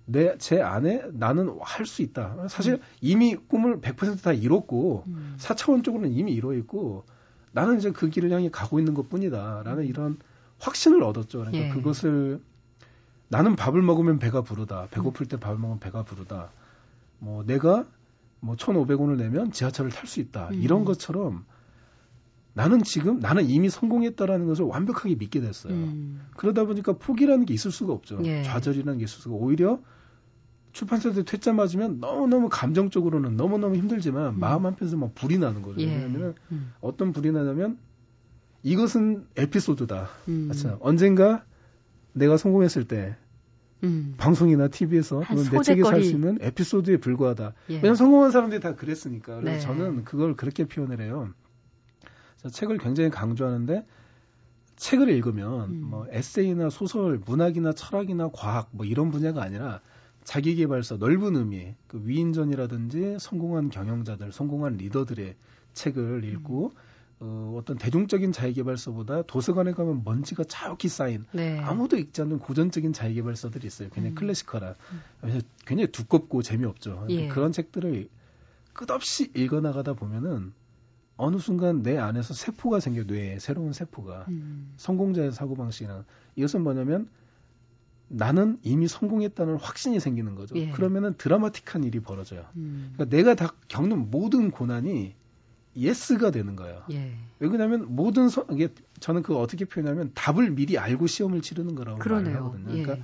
내 0.07 0.37
제 0.39 0.61
안에 0.61 1.03
나는 1.13 1.57
할 1.63 1.87
수 1.87 2.03
있다. 2.03 2.49
사실 2.49 2.75
음. 2.75 2.81
이미 3.01 3.37
꿈을 3.37 3.81
100%다 3.81 4.33
이뤘고 4.33 5.05
음. 5.07 5.37
4차원적으로는 5.39 6.11
이미 6.15 6.33
이루어 6.33 6.55
있고 6.55 7.05
나는 7.53 7.79
이제 7.79 7.91
그 7.93 8.11
길을 8.11 8.31
향해 8.33 8.51
가고 8.51 8.79
있는 8.81 8.93
것뿐이다라는 8.95 9.85
음. 9.85 9.89
이런 9.89 10.19
확신을 10.59 11.03
얻었죠. 11.03 11.39
그러니까 11.39 11.67
예. 11.67 11.69
그것을 11.71 12.41
나는 13.29 13.57
밥을 13.57 13.81
먹으면 13.83 14.19
배가 14.19 14.43
부르다. 14.43 14.89
배고플 14.91 15.27
때 15.27 15.39
밥을 15.39 15.59
먹으면 15.59 15.79
배가 15.81 16.03
부르다. 16.03 16.51
뭐 17.19 17.45
내가 17.45 17.87
뭐 18.45 18.57
1,500원을 18.57 19.17
내면 19.17 19.51
지하철을 19.53 19.91
탈 19.91 20.07
수 20.07 20.21
있다. 20.21 20.49
음. 20.51 20.55
이런 20.61 20.85
것처럼 20.85 21.47
나는 22.53 22.83
지금 22.83 23.19
나는 23.19 23.49
이미 23.49 23.71
성공했다라는 23.71 24.47
것을 24.47 24.67
완벽하게 24.67 25.15
믿게 25.17 25.41
됐어요. 25.41 25.73
음. 25.73 26.21
그러다 26.37 26.65
보니까 26.65 26.93
포기라는 26.93 27.47
게 27.47 27.55
있을 27.55 27.73
수가 27.73 27.93
없죠. 27.93 28.21
예. 28.25 28.43
좌절이라는 28.43 28.99
게 28.99 29.05
있을 29.05 29.21
수가 29.23 29.35
오히려 29.35 29.81
출판사들 30.73 31.25
퇴짜 31.25 31.53
맞으면 31.53 32.01
너무너무 32.01 32.49
감정적으로는 32.51 33.37
너무너무 33.37 33.77
힘들지만 33.77 34.35
음. 34.35 34.41
마음 34.41 34.67
한편에서 34.67 34.97
막 34.99 35.15
불이 35.15 35.39
나는 35.39 35.63
거죠. 35.63 35.81
예. 35.81 35.87
왜냐하면 35.87 36.35
음. 36.53 36.73
어떤 36.81 37.13
불이 37.13 37.33
나냐면 37.33 37.79
이것은 38.63 39.27
에피소드다. 39.37 40.09
음. 40.29 40.53
언젠가 40.81 41.45
내가 42.13 42.37
성공했을 42.37 42.87
때 42.87 43.17
음. 43.85 44.15
방송이나 44.17 44.69
TV에서 44.69 45.23
내 45.53 45.63
책에서 45.63 45.91
할 45.91 46.03
수 46.03 46.11
있는 46.11 46.39
에피소드에 46.41 46.97
불과하다. 46.99 47.53
예. 47.71 47.75
왜냐면 47.77 47.97
성공한 47.97 48.31
사람들이 48.31 48.61
다 48.61 48.75
그랬으니까. 48.75 49.37
그래서 49.41 49.57
네. 49.57 49.61
저는 49.61 50.05
그걸 50.05 50.35
그렇게 50.37 50.65
표현을 50.65 51.01
해요. 51.01 51.31
책을 52.51 52.79
굉장히 52.79 53.11
강조하는데 53.11 53.87
책을 54.77 55.09
읽으면 55.09 55.71
음. 55.71 55.83
뭐 55.91 56.07
에세이나 56.11 56.69
소설, 56.71 57.21
문학이나 57.25 57.73
철학이나 57.73 58.31
과학 58.33 58.69
뭐 58.73 58.85
이런 58.85 59.11
분야가 59.11 59.43
아니라 59.43 59.81
자기개발서 60.25 60.97
넓은 60.97 61.37
의미, 61.37 61.75
그 61.87 62.01
위인전이라든지 62.05 63.19
성공한 63.21 63.71
경영자들, 63.71 64.33
성공한 64.33 64.77
리더들의 64.77 65.37
책을 65.75 66.25
읽고 66.25 66.73
음. 66.75 66.94
어, 67.21 67.55
어떤 67.59 67.79
대중적인 67.79 68.33
자기개발서보다 68.33 69.23
도서관에 69.23 69.73
가면 69.73 70.03
먼지가 70.05 70.45
자욱히 70.45 70.89
쌓인 70.89 71.25
네. 71.33 71.59
아무도 71.61 71.97
읽지 71.97 72.21
않는 72.23 72.39
고전적인 72.39 72.93
자기개발서들이 72.93 73.67
있어요. 73.67 73.89
굉장히 73.91 74.15
음. 74.15 74.15
클래식화라. 74.17 74.75
그래서 75.21 75.41
굉장히 75.65 75.91
두껍고 75.93 76.43
재미없죠. 76.43 77.07
예. 77.11 77.29
그런 77.29 77.53
책들을 77.53 78.09
끝없이 78.73 79.31
읽어나가다 79.35 79.95
보면은 79.95 80.53
어느 81.17 81.39
순간 81.39 81.83
내 81.83 81.97
안에서 81.97 82.35
세포가 82.35 82.81
생겨 82.81 83.05
뇌에 83.05 83.39
새로운 83.39 83.73
세포가 83.73 84.27
음. 84.29 84.75
성공자의 84.77 85.33
사고방식이나 85.33 86.05
이것은 86.35 86.63
뭐냐면 86.63 87.09
나는 88.09 88.59
이미 88.63 88.89
성공했다는 88.89 89.57
확신이 89.57 90.01
생기는 90.01 90.35
거죠. 90.35 90.57
예. 90.57 90.71
그러면은 90.71 91.15
드라마틱한 91.17 91.85
일이 91.85 92.01
벌어져요. 92.01 92.45
음. 92.57 92.93
그러니까 92.95 93.17
내가 93.17 93.35
다 93.35 93.55
겪는 93.69 94.11
모든 94.11 94.51
고난이 94.51 95.15
yes가 95.77 96.31
되는 96.31 96.57
거예요. 96.57 96.83
예. 96.91 97.15
왜냐하면 97.39 97.87
모든 97.95 98.29
서, 98.29 98.47
이게 98.51 98.69
저는 99.01 99.23
그거 99.23 99.41
어떻게 99.41 99.65
표현하면 99.65 100.13
답을 100.15 100.51
미리 100.51 100.79
알고 100.79 101.07
시험을 101.07 101.43
치르는 101.43 101.75
거라고 101.75 101.99
그러네요. 101.99 102.35
말을 102.35 102.47
하거든요. 102.47 102.65
그러니까 102.67 102.97
예. 102.97 103.03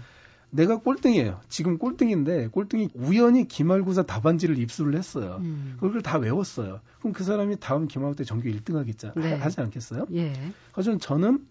내가 0.50 0.78
꼴등이에요. 0.78 1.40
지금 1.48 1.78
꼴등인데 1.78 2.48
꼴등이 2.48 2.90
우연히 2.94 3.46
기말고사 3.46 4.02
답안지를 4.02 4.58
입수를 4.58 4.96
했어요. 4.96 5.38
음. 5.40 5.76
그걸 5.80 6.02
다 6.02 6.18
외웠어요. 6.18 6.80
그럼 6.98 7.12
그 7.12 7.22
사람이 7.22 7.56
다음 7.60 7.86
기말고사 7.86 8.18
때 8.18 8.24
전교 8.24 8.48
1등 8.50 8.74
하겠죠. 8.74 9.12
네. 9.16 9.34
하지 9.34 9.60
않겠어요? 9.60 10.06
예. 10.14 10.32
하지만 10.72 10.98
저는 10.98 11.46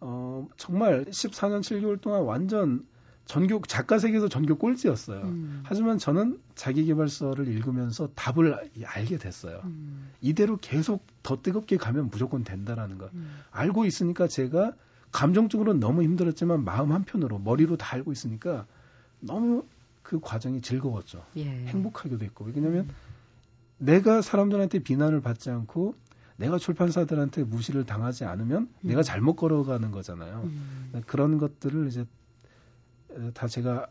어 0.00 0.48
정말 0.56 1.04
14년 1.06 1.60
7개월 1.60 2.00
동안 2.00 2.22
완전 2.22 2.84
전교 3.28 3.60
작가 3.68 3.98
세계에서 3.98 4.28
전교 4.30 4.56
꼴찌였어요. 4.56 5.20
음. 5.20 5.60
하지만 5.62 5.98
저는 5.98 6.40
자기개발서를 6.54 7.46
읽으면서 7.46 8.08
답을 8.14 8.70
알게 8.84 9.18
됐어요. 9.18 9.60
음. 9.64 10.08
이대로 10.22 10.56
계속 10.56 11.06
더 11.22 11.40
뜨겁게 11.42 11.76
가면 11.76 12.08
무조건 12.08 12.42
된다라는 12.42 12.96
거. 12.96 13.10
음. 13.12 13.30
알고 13.50 13.84
있으니까 13.84 14.28
제가 14.28 14.72
감정적으로는 15.12 15.78
너무 15.78 16.02
힘들었지만 16.02 16.64
마음 16.64 16.90
한편으로 16.90 17.38
머리로 17.38 17.76
다 17.76 17.96
알고 17.96 18.12
있으니까 18.12 18.66
너무 19.20 19.66
그 20.02 20.20
과정이 20.20 20.62
즐거웠죠. 20.62 21.22
예. 21.36 21.44
행복하기도 21.44 22.24
했고. 22.24 22.46
왜냐하면 22.46 22.86
음. 22.86 22.94
내가 23.76 24.22
사람들한테 24.22 24.78
비난을 24.78 25.20
받지 25.20 25.50
않고 25.50 25.94
내가 26.36 26.56
출판사들한테 26.56 27.44
무시를 27.44 27.84
당하지 27.84 28.24
않으면 28.24 28.62
음. 28.62 28.88
내가 28.88 29.02
잘못 29.02 29.34
걸어가는 29.36 29.90
거잖아요. 29.90 30.44
음. 30.44 31.02
그런 31.06 31.36
것들을 31.36 31.88
이제 31.88 32.06
다 33.34 33.46
제가 33.48 33.86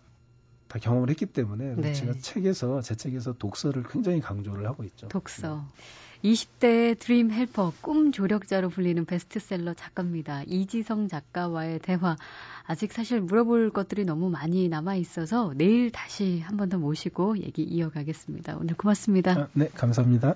다 0.67 0.79
경험을 0.79 1.09
했기 1.09 1.25
때문에 1.25 1.75
네. 1.75 1.93
제가 1.93 2.13
책에서 2.21 2.81
제 2.81 2.95
책에서 2.95 3.33
독서를 3.33 3.83
굉장히 3.89 4.19
강조를 4.19 4.65
하고 4.67 4.83
있죠. 4.83 5.07
독서. 5.07 5.65
네. 6.21 6.31
20대 6.31 6.97
dream 6.99 7.31
helper, 7.31 7.73
꿈 7.81 8.11
조력자로 8.11 8.69
불리는 8.69 9.05
베스트셀러 9.05 9.75
작가입니다. 9.75 10.41
이지성 10.47 11.07
작가와의 11.07 11.79
대화. 11.79 12.17
아직 12.65 12.91
사실 12.91 13.21
물어볼 13.21 13.69
것들이 13.69 14.03
너무 14.03 14.29
많이 14.29 14.67
남아 14.67 14.95
있어서 14.95 15.53
내일 15.55 15.91
다시 15.91 16.39
한 16.41 16.57
번 16.57 16.69
더 16.69 16.77
모시고 16.79 17.37
얘기 17.37 17.63
이어가겠습니다. 17.63 18.57
오늘 18.57 18.75
고맙습니다. 18.75 19.31
아, 19.33 19.47
네, 19.53 19.69
감사합니다. 19.75 20.35